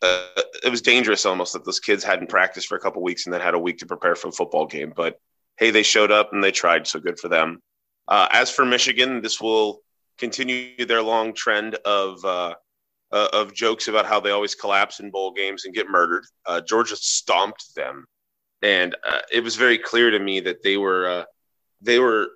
uh, 0.00 0.26
it 0.64 0.70
was 0.70 0.82
dangerous 0.82 1.26
almost 1.26 1.52
that 1.52 1.64
those 1.64 1.80
kids 1.80 2.02
hadn't 2.02 2.28
practiced 2.28 2.66
for 2.66 2.76
a 2.76 2.80
couple 2.80 3.02
weeks 3.02 3.26
and 3.26 3.32
then 3.32 3.40
had 3.40 3.54
a 3.54 3.58
week 3.58 3.78
to 3.78 3.86
prepare 3.86 4.14
for 4.14 4.28
a 4.28 4.32
football 4.32 4.66
game. 4.66 4.92
But 4.94 5.20
hey, 5.58 5.70
they 5.70 5.82
showed 5.82 6.10
up 6.10 6.32
and 6.32 6.42
they 6.42 6.50
tried, 6.50 6.86
so 6.86 6.98
good 6.98 7.18
for 7.18 7.28
them. 7.28 7.60
Uh, 8.08 8.26
as 8.32 8.50
for 8.50 8.64
Michigan, 8.64 9.22
this 9.22 9.40
will 9.40 9.80
continue 10.18 10.84
their 10.86 11.02
long 11.02 11.34
trend 11.34 11.74
of 11.84 12.24
uh, 12.24 12.54
uh, 13.12 13.28
of 13.32 13.54
jokes 13.54 13.88
about 13.88 14.06
how 14.06 14.20
they 14.20 14.30
always 14.30 14.54
collapse 14.54 15.00
in 15.00 15.10
bowl 15.10 15.32
games 15.32 15.64
and 15.64 15.74
get 15.74 15.88
murdered. 15.88 16.24
Uh, 16.46 16.60
Georgia 16.60 16.96
stomped 16.96 17.74
them, 17.74 18.06
and 18.62 18.94
uh, 19.06 19.20
it 19.30 19.40
was 19.40 19.56
very 19.56 19.78
clear 19.78 20.10
to 20.10 20.18
me 20.18 20.40
that 20.40 20.62
they 20.62 20.76
were 20.76 21.06
uh, 21.06 21.24
they 21.80 21.98
were 21.98 22.28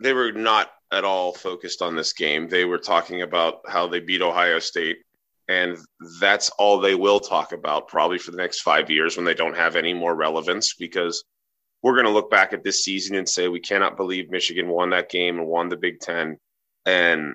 they 0.00 0.12
were 0.12 0.32
not 0.32 0.70
at 0.90 1.04
all 1.04 1.32
focused 1.32 1.80
on 1.82 1.96
this 1.96 2.12
game. 2.12 2.48
They 2.48 2.64
were 2.64 2.78
talking 2.78 3.22
about 3.22 3.60
how 3.66 3.86
they 3.86 4.00
beat 4.00 4.22
Ohio 4.22 4.58
State, 4.58 4.98
and 5.48 5.78
that's 6.20 6.50
all 6.58 6.80
they 6.80 6.94
will 6.94 7.20
talk 7.20 7.52
about 7.52 7.88
probably 7.88 8.18
for 8.18 8.30
the 8.30 8.36
next 8.36 8.60
five 8.60 8.90
years 8.90 9.16
when 9.16 9.24
they 9.24 9.34
don't 9.34 9.56
have 9.56 9.76
any 9.76 9.94
more 9.94 10.14
relevance 10.14 10.74
because 10.74 11.24
we're 11.82 11.94
going 11.94 12.06
to 12.06 12.12
look 12.12 12.30
back 12.30 12.52
at 12.52 12.62
this 12.62 12.84
season 12.84 13.16
and 13.16 13.28
say 13.28 13.48
we 13.48 13.60
cannot 13.60 13.96
believe 13.96 14.30
Michigan 14.30 14.68
won 14.68 14.90
that 14.90 15.10
game 15.10 15.38
and 15.38 15.46
won 15.46 15.68
the 15.68 15.76
Big 15.76 16.00
Ten, 16.00 16.38
and 16.86 17.34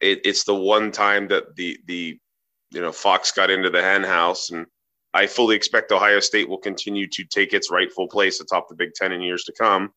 it, 0.00 0.20
it's 0.24 0.44
the 0.44 0.54
one 0.54 0.92
time 0.92 1.28
that 1.28 1.56
the 1.56 1.78
the 1.86 2.18
you 2.70 2.80
know 2.80 2.92
Fox 2.92 3.32
got 3.32 3.50
into 3.50 3.70
the 3.70 3.82
hen 3.82 4.04
house, 4.04 4.50
and 4.50 4.66
I 5.14 5.26
fully 5.26 5.56
expect 5.56 5.92
Ohio 5.92 6.20
State 6.20 6.48
will 6.48 6.58
continue 6.58 7.06
to 7.08 7.24
take 7.24 7.52
its 7.52 7.70
rightful 7.70 8.08
place 8.08 8.40
atop 8.40 8.68
the 8.68 8.76
Big 8.76 8.94
Ten 8.94 9.12
in 9.12 9.20
years 9.20 9.44
to 9.44 9.52
come. 9.58 9.90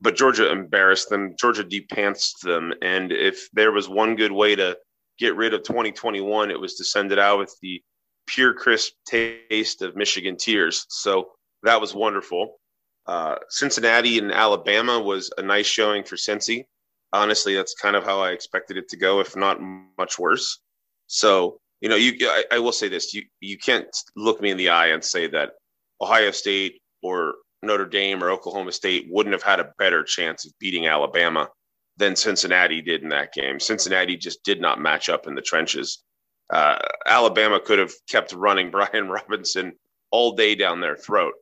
But 0.00 0.16
Georgia 0.16 0.50
embarrassed 0.50 1.08
them. 1.08 1.34
Georgia 1.38 1.64
depantsed 1.64 2.42
them, 2.42 2.72
and 2.82 3.12
if 3.12 3.48
there 3.52 3.72
was 3.72 3.88
one 3.88 4.16
good 4.16 4.32
way 4.32 4.54
to 4.56 4.76
get 5.18 5.36
rid 5.36 5.54
of 5.54 5.64
2021, 5.64 6.50
it 6.50 6.60
was 6.60 6.76
to 6.76 6.84
send 6.84 7.12
it 7.12 7.18
out 7.18 7.38
with 7.38 7.54
the 7.60 7.82
pure 8.26 8.54
crisp 8.54 8.92
taste 9.06 9.82
of 9.82 9.96
Michigan 9.96 10.36
tears. 10.36 10.86
So 10.88 11.30
that 11.64 11.80
was 11.80 11.94
wonderful. 11.94 12.60
Uh, 13.06 13.36
Cincinnati 13.48 14.18
and 14.18 14.30
Alabama 14.30 15.00
was 15.00 15.30
a 15.38 15.42
nice 15.42 15.66
showing 15.66 16.04
for 16.04 16.16
Cincy 16.16 16.66
honestly, 17.12 17.54
that's 17.54 17.74
kind 17.74 17.96
of 17.96 18.04
how 18.04 18.20
I 18.20 18.30
expected 18.30 18.76
it 18.76 18.88
to 18.90 18.96
go, 18.96 19.20
if 19.20 19.36
not 19.36 19.60
much 19.98 20.18
worse. 20.18 20.60
So, 21.06 21.60
you 21.80 21.88
know, 21.88 21.96
you 21.96 22.14
I, 22.22 22.44
I, 22.52 22.58
will 22.58 22.72
say 22.72 22.88
this: 22.88 23.14
you 23.14 23.22
you 23.40 23.58
can't 23.58 23.88
look 24.16 24.40
me 24.40 24.50
in 24.50 24.56
the 24.56 24.68
eye 24.68 24.88
and 24.88 25.04
say 25.04 25.26
that 25.28 25.52
Ohio 26.00 26.30
State 26.30 26.80
or 27.02 27.34
Notre 27.62 27.86
Dame 27.86 28.22
or 28.22 28.30
Oklahoma 28.30 28.72
State 28.72 29.06
wouldn't 29.08 29.32
have 29.32 29.42
had 29.42 29.60
a 29.60 29.72
better 29.78 30.02
chance 30.02 30.44
of 30.44 30.52
beating 30.58 30.86
Alabama 30.86 31.48
than 31.96 32.14
Cincinnati 32.14 32.80
did 32.80 33.02
in 33.02 33.08
that 33.08 33.32
game. 33.32 33.58
Cincinnati 33.58 34.16
just 34.16 34.42
did 34.44 34.60
not 34.60 34.80
match 34.80 35.08
up 35.08 35.26
in 35.26 35.34
the 35.34 35.42
trenches. 35.42 36.02
Uh, 36.50 36.78
Alabama 37.06 37.60
could 37.60 37.78
have 37.78 37.92
kept 38.08 38.32
running 38.32 38.70
Brian 38.72 39.08
Robinson 39.08 39.72
all 40.10 40.32
day 40.32 40.54
down 40.54 40.80
their 40.80 40.96
throat, 40.96 41.34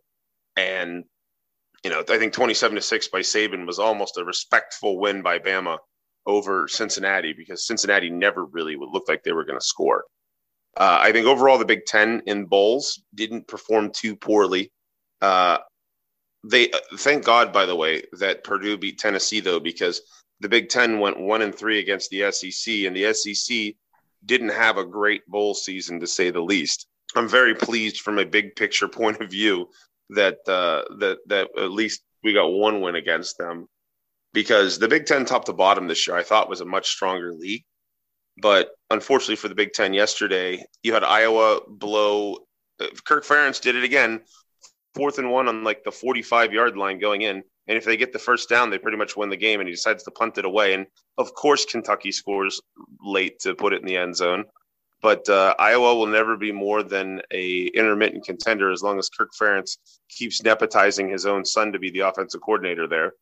and 0.56 1.04
you 1.86 1.92
know, 1.92 2.02
I 2.10 2.18
think 2.18 2.32
27 2.32 2.74
to 2.74 2.82
6 2.82 3.08
by 3.08 3.20
Saban 3.20 3.64
was 3.64 3.78
almost 3.78 4.18
a 4.18 4.24
respectful 4.24 4.98
win 4.98 5.22
by 5.22 5.38
Bama 5.38 5.78
over 6.26 6.66
Cincinnati 6.66 7.32
because 7.32 7.64
Cincinnati 7.64 8.10
never 8.10 8.44
really 8.44 8.74
would 8.74 8.88
look 8.92 9.08
like 9.08 9.22
they 9.22 9.30
were 9.30 9.44
going 9.44 9.60
to 9.60 9.64
score. 9.64 10.02
Uh, 10.76 10.98
I 11.00 11.12
think 11.12 11.28
overall 11.28 11.58
the 11.58 11.64
Big 11.64 11.86
Ten 11.86 12.22
in 12.26 12.46
bowls 12.46 13.00
didn't 13.14 13.46
perform 13.46 13.92
too 13.92 14.16
poorly. 14.16 14.72
Uh, 15.22 15.58
they 16.42 16.72
uh, 16.72 16.78
thank 16.96 17.24
God, 17.24 17.52
by 17.52 17.66
the 17.66 17.76
way, 17.76 18.02
that 18.18 18.42
Purdue 18.42 18.76
beat 18.76 18.98
Tennessee 18.98 19.38
though, 19.38 19.60
because 19.60 20.02
the 20.40 20.48
Big 20.48 20.68
Ten 20.68 20.98
went 20.98 21.20
one 21.20 21.42
and 21.42 21.54
three 21.54 21.78
against 21.78 22.10
the 22.10 22.32
SEC, 22.32 22.74
and 22.84 22.96
the 22.96 23.14
SEC 23.14 23.74
didn't 24.24 24.48
have 24.48 24.76
a 24.76 24.84
great 24.84 25.24
bowl 25.28 25.54
season 25.54 26.00
to 26.00 26.08
say 26.08 26.30
the 26.30 26.40
least. 26.40 26.88
I'm 27.14 27.28
very 27.28 27.54
pleased 27.54 28.00
from 28.00 28.18
a 28.18 28.26
big 28.26 28.56
picture 28.56 28.88
point 29.02 29.20
of 29.20 29.30
view 29.30 29.68
that 30.10 30.38
uh, 30.46 30.82
that 30.98 31.18
that 31.26 31.48
at 31.58 31.70
least 31.70 32.02
we 32.22 32.32
got 32.32 32.46
one 32.46 32.80
win 32.80 32.94
against 32.94 33.38
them 33.38 33.66
because 34.32 34.78
the 34.78 34.88
Big 34.88 35.06
Ten 35.06 35.24
top 35.24 35.46
to 35.46 35.52
bottom 35.52 35.88
this 35.88 36.06
year 36.06 36.16
I 36.16 36.22
thought 36.22 36.48
was 36.48 36.60
a 36.60 36.66
much 36.66 36.88
stronger 36.88 37.32
league. 37.32 37.64
But 38.40 38.70
unfortunately 38.90 39.36
for 39.36 39.48
the 39.48 39.54
Big 39.54 39.72
Ten 39.72 39.94
yesterday, 39.94 40.64
you 40.82 40.92
had 40.92 41.04
Iowa 41.04 41.60
blow. 41.68 42.38
Uh, 42.78 42.88
Kirk 43.04 43.24
Ferentz 43.24 43.60
did 43.60 43.76
it 43.76 43.84
again, 43.84 44.20
fourth 44.94 45.18
and 45.18 45.30
one 45.30 45.48
on 45.48 45.64
like 45.64 45.84
the 45.84 45.92
45 45.92 46.52
yard 46.52 46.76
line 46.76 46.98
going 46.98 47.22
in. 47.22 47.42
And 47.68 47.76
if 47.76 47.84
they 47.84 47.96
get 47.96 48.12
the 48.12 48.18
first 48.18 48.48
down, 48.48 48.70
they 48.70 48.78
pretty 48.78 48.98
much 48.98 49.16
win 49.16 49.30
the 49.30 49.36
game. 49.36 49.60
And 49.60 49.68
he 49.68 49.74
decides 49.74 50.04
to 50.04 50.10
punt 50.10 50.38
it 50.38 50.44
away. 50.44 50.74
And 50.74 50.86
of 51.18 51.34
course, 51.34 51.64
Kentucky 51.64 52.12
scores 52.12 52.60
late 53.00 53.38
to 53.40 53.54
put 53.54 53.72
it 53.72 53.80
in 53.80 53.86
the 53.86 53.96
end 53.96 54.16
zone. 54.16 54.44
But 55.06 55.28
uh, 55.28 55.54
Iowa 55.56 55.94
will 55.94 56.08
never 56.08 56.36
be 56.36 56.50
more 56.50 56.82
than 56.82 57.22
a 57.30 57.66
intermittent 57.66 58.24
contender 58.24 58.72
as 58.72 58.82
long 58.82 58.98
as 58.98 59.08
Kirk 59.08 59.30
Ferentz 59.40 59.78
keeps 60.08 60.42
nepotizing 60.42 61.12
his 61.12 61.26
own 61.26 61.44
son 61.44 61.70
to 61.70 61.78
be 61.78 61.92
the 61.92 62.00
offensive 62.00 62.40
coordinator 62.40 62.88
there. 62.88 63.12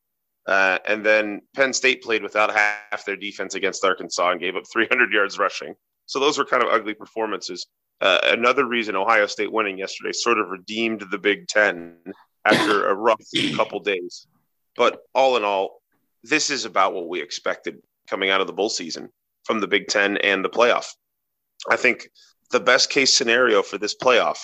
Uh, 0.47 0.79
and 0.89 1.05
then 1.05 1.43
Penn 1.55 1.75
State 1.75 2.03
played 2.03 2.23
without 2.23 2.51
half 2.55 3.05
their 3.05 3.17
defense 3.17 3.55
against 3.55 3.85
Arkansas 3.85 4.31
and 4.31 4.41
gave 4.41 4.57
up 4.57 4.63
300 4.73 5.13
yards 5.13 5.39
rushing. 5.39 5.75
So 6.07 6.19
those 6.19 6.39
were 6.39 6.47
kind 6.47 6.63
of 6.63 6.71
ugly 6.71 6.95
performances. 6.95 7.67
Uh, 8.01 8.19
another 8.29 8.65
reason 8.65 8.97
Ohio 8.97 9.27
State 9.27 9.53
winning 9.53 9.77
yesterday 9.77 10.13
sort 10.13 10.39
of 10.39 10.49
redeemed 10.49 11.05
the 11.11 11.19
Big 11.19 11.49
Ten 11.49 11.99
after 12.47 12.87
a 12.87 12.95
rough 12.95 13.21
couple 13.57 13.81
days. 13.81 14.27
But 14.75 15.01
all 15.15 15.37
in 15.37 15.45
all, 15.45 15.83
this 16.23 16.49
is 16.49 16.65
about 16.65 16.95
what 16.95 17.11
we 17.11 17.21
expected 17.21 17.83
coming 18.09 18.31
out 18.31 18.41
of 18.41 18.47
the 18.47 18.55
bowl 18.55 18.71
season 18.71 19.11
from 19.45 19.61
the 19.61 19.69
Big 19.69 19.89
Ten 19.89 20.17
and 20.17 20.43
the 20.43 20.49
playoff. 20.49 20.87
I 21.71 21.77
think 21.77 22.09
the 22.51 22.61
best 22.61 22.91
case 22.91 23.13
scenario 23.13 23.63
for 23.63 23.79
this 23.79 23.95
playoff 23.97 24.39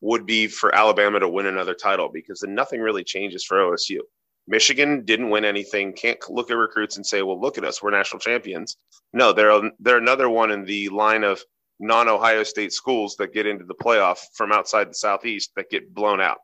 would 0.00 0.26
be 0.26 0.46
for 0.46 0.74
Alabama 0.74 1.20
to 1.20 1.28
win 1.28 1.46
another 1.46 1.74
title 1.74 2.08
because 2.12 2.40
then 2.40 2.54
nothing 2.54 2.80
really 2.80 3.04
changes 3.04 3.44
for 3.44 3.58
OSU. 3.58 4.00
Michigan 4.46 5.04
didn't 5.04 5.30
win 5.30 5.44
anything. 5.44 5.92
Can't 5.92 6.18
look 6.28 6.50
at 6.50 6.56
recruits 6.56 6.96
and 6.96 7.06
say, 7.06 7.22
"Well, 7.22 7.40
look 7.40 7.58
at 7.58 7.64
us, 7.64 7.82
we're 7.82 7.90
national 7.90 8.20
champions." 8.20 8.76
No, 9.12 9.32
they're 9.32 9.70
they're 9.78 9.98
another 9.98 10.28
one 10.28 10.50
in 10.50 10.64
the 10.64 10.88
line 10.88 11.24
of 11.24 11.42
non-Ohio 11.78 12.42
State 12.42 12.72
schools 12.72 13.16
that 13.16 13.32
get 13.32 13.46
into 13.46 13.64
the 13.64 13.74
playoff 13.74 14.18
from 14.34 14.52
outside 14.52 14.90
the 14.90 14.94
Southeast 14.94 15.52
that 15.56 15.70
get 15.70 15.94
blown 15.94 16.20
out. 16.20 16.38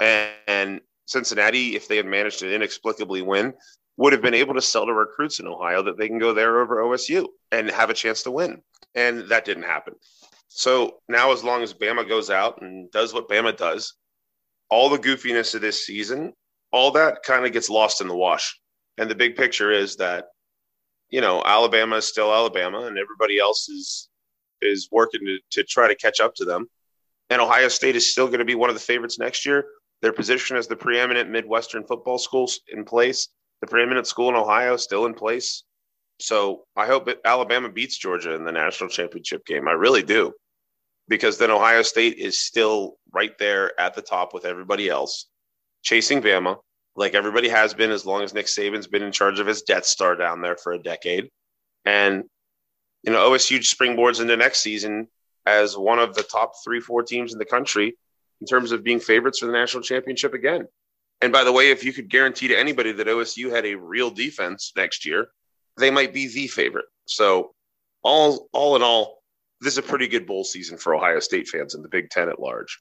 And, 0.00 0.30
and 0.46 0.80
Cincinnati, 1.06 1.74
if 1.74 1.88
they 1.88 1.96
had 1.96 2.06
managed 2.06 2.40
to 2.40 2.54
inexplicably 2.54 3.22
win, 3.22 3.54
would 3.96 4.12
have 4.12 4.22
been 4.22 4.34
able 4.34 4.54
to 4.54 4.60
sell 4.60 4.86
to 4.86 4.92
recruits 4.92 5.40
in 5.40 5.46
Ohio 5.46 5.82
that 5.82 5.96
they 5.96 6.08
can 6.08 6.18
go 6.18 6.34
there 6.34 6.60
over 6.60 6.82
OSU 6.82 7.26
and 7.50 7.70
have 7.70 7.90
a 7.90 7.94
chance 7.94 8.22
to 8.22 8.30
win. 8.30 8.62
And 8.94 9.28
that 9.28 9.44
didn't 9.44 9.64
happen. 9.64 9.94
So 10.48 10.98
now, 11.08 11.32
as 11.32 11.44
long 11.44 11.62
as 11.62 11.74
Bama 11.74 12.08
goes 12.08 12.30
out 12.30 12.62
and 12.62 12.90
does 12.90 13.12
what 13.12 13.28
Bama 13.28 13.56
does, 13.56 13.94
all 14.70 14.88
the 14.88 14.98
goofiness 14.98 15.54
of 15.54 15.60
this 15.60 15.86
season, 15.86 16.32
all 16.72 16.90
that 16.92 17.22
kind 17.22 17.46
of 17.46 17.52
gets 17.52 17.70
lost 17.70 18.00
in 18.00 18.08
the 18.08 18.16
wash. 18.16 18.58
And 18.98 19.10
the 19.10 19.14
big 19.14 19.36
picture 19.36 19.70
is 19.70 19.96
that, 19.96 20.26
you 21.10 21.20
know, 21.20 21.42
Alabama 21.44 21.96
is 21.96 22.06
still 22.06 22.32
Alabama 22.32 22.80
and 22.86 22.98
everybody 22.98 23.38
else 23.38 23.68
is 23.68 24.08
is 24.62 24.88
working 24.90 25.20
to, 25.20 25.38
to 25.50 25.64
try 25.64 25.86
to 25.86 25.94
catch 25.94 26.18
up 26.18 26.34
to 26.34 26.44
them. 26.44 26.66
And 27.28 27.40
Ohio 27.40 27.68
State 27.68 27.96
is 27.96 28.10
still 28.10 28.26
going 28.26 28.38
to 28.38 28.44
be 28.44 28.54
one 28.54 28.70
of 28.70 28.76
the 28.76 28.80
favorites 28.80 29.18
next 29.18 29.44
year. 29.44 29.66
Their 30.00 30.12
position 30.12 30.56
as 30.56 30.66
the 30.66 30.76
preeminent 30.76 31.30
Midwestern 31.30 31.84
football 31.86 32.18
schools 32.18 32.60
in 32.68 32.84
place 32.84 33.28
the 33.60 33.66
preeminent 33.66 34.06
school 34.06 34.28
in 34.28 34.34
Ohio 34.34 34.76
still 34.76 35.06
in 35.06 35.14
place. 35.14 35.64
So 36.20 36.64
I 36.76 36.86
hope 36.86 37.08
it, 37.08 37.20
Alabama 37.24 37.68
beats 37.68 37.98
Georgia 37.98 38.34
in 38.34 38.44
the 38.44 38.52
national 38.52 38.90
championship 38.90 39.44
game. 39.44 39.68
I 39.68 39.72
really 39.72 40.02
do, 40.02 40.32
because 41.08 41.38
then 41.38 41.50
Ohio 41.50 41.82
State 41.82 42.16
is 42.18 42.38
still 42.38 42.96
right 43.12 43.36
there 43.38 43.78
at 43.80 43.94
the 43.94 44.02
top 44.02 44.32
with 44.32 44.44
everybody 44.44 44.88
else, 44.88 45.26
chasing 45.82 46.22
Bama 46.22 46.56
like 46.96 47.14
everybody 47.14 47.48
has 47.48 47.74
been 47.74 47.90
as 47.90 48.06
long 48.06 48.22
as 48.22 48.32
Nick 48.34 48.46
Saban's 48.46 48.86
been 48.86 49.02
in 49.02 49.12
charge 49.12 49.38
of 49.38 49.46
his 49.46 49.62
Death 49.62 49.84
Star 49.84 50.16
down 50.16 50.40
there 50.40 50.56
for 50.56 50.72
a 50.72 50.82
decade. 50.82 51.30
And 51.84 52.24
you 53.02 53.12
know, 53.12 53.30
OSU 53.30 53.58
springboards 53.58 54.20
into 54.20 54.36
next 54.36 54.60
season 54.60 55.08
as 55.44 55.76
one 55.76 55.98
of 55.98 56.14
the 56.14 56.24
top 56.24 56.52
three, 56.64 56.80
four 56.80 57.02
teams 57.02 57.32
in 57.32 57.38
the 57.38 57.44
country 57.44 57.96
in 58.40 58.46
terms 58.46 58.72
of 58.72 58.82
being 58.82 58.98
favorites 58.98 59.38
for 59.38 59.46
the 59.46 59.52
national 59.52 59.82
championship 59.82 60.34
again. 60.34 60.66
And 61.20 61.32
by 61.32 61.44
the 61.44 61.52
way, 61.52 61.70
if 61.70 61.82
you 61.84 61.92
could 61.92 62.08
guarantee 62.08 62.48
to 62.48 62.58
anybody 62.58 62.92
that 62.92 63.06
OSU 63.06 63.50
had 63.50 63.64
a 63.64 63.74
real 63.74 64.10
defense 64.10 64.72
next 64.76 65.06
year, 65.06 65.28
they 65.78 65.90
might 65.90 66.12
be 66.12 66.28
the 66.28 66.46
favorite. 66.46 66.86
So, 67.06 67.54
all 68.02 68.48
all 68.52 68.76
in 68.76 68.82
all, 68.82 69.22
this 69.60 69.74
is 69.74 69.78
a 69.78 69.82
pretty 69.82 70.08
good 70.08 70.26
bowl 70.26 70.44
season 70.44 70.78
for 70.78 70.94
Ohio 70.94 71.20
State 71.20 71.48
fans 71.48 71.74
and 71.74 71.84
the 71.84 71.88
Big 71.88 72.10
Ten 72.10 72.28
at 72.28 72.40
large. 72.40 72.78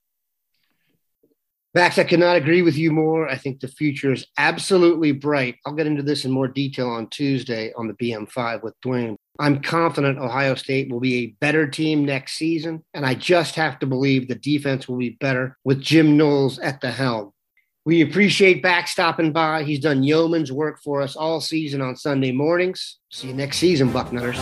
Bax, 1.74 1.98
I 1.98 2.06
cannot 2.06 2.38
agree 2.38 2.62
with 2.62 2.78
you 2.78 2.90
more. 2.90 3.28
I 3.28 3.38
think 3.38 3.60
the 3.60 3.68
future 3.68 4.14
is 4.14 4.26
absolutely 4.38 5.12
bright. 5.12 5.58
I'll 5.66 5.74
get 5.74 5.88
into 5.88 6.04
this 6.04 6.24
in 6.24 6.32
more 6.32 6.48
detail 6.48 6.88
on 6.88 7.10
Tuesday 7.10 7.74
on 7.76 7.90
the 7.90 7.94
BM5 7.96 8.64
with 8.64 8.80
Dwayne. 8.80 9.18
I'm 9.40 9.62
confident 9.62 10.18
Ohio 10.18 10.56
State 10.56 10.90
will 10.90 11.02
be 11.02 11.16
a 11.18 11.36
better 11.42 11.68
team 11.68 12.06
next 12.06 12.38
season, 12.38 12.82
and 12.94 13.06
I 13.06 13.14
just 13.14 13.56
have 13.56 13.80
to 13.80 13.86
believe 13.86 14.30
the 14.30 14.36
defense 14.36 14.88
will 14.88 14.96
be 14.98 15.18
better 15.20 15.58
with 15.66 15.82
Jim 15.82 16.16
Knowles 16.16 16.60
at 16.60 16.80
the 16.80 16.92
helm. 16.92 17.34
We 17.86 18.02
appreciate 18.02 18.64
Bax 18.64 18.92
stopping 18.92 19.32
by. 19.32 19.64
He's 19.64 19.80
done 19.80 20.02
yeoman's 20.02 20.52
work 20.52 20.82
for 20.82 21.04
us 21.04 21.16
all 21.16 21.40
season 21.40 21.82
on 21.82 21.96
Sunday 21.96 22.32
mornings. 22.32 22.98
See 23.12 23.28
you 23.28 23.36
next 23.36 23.58
season, 23.58 23.90
Bucknutters. 23.90 24.42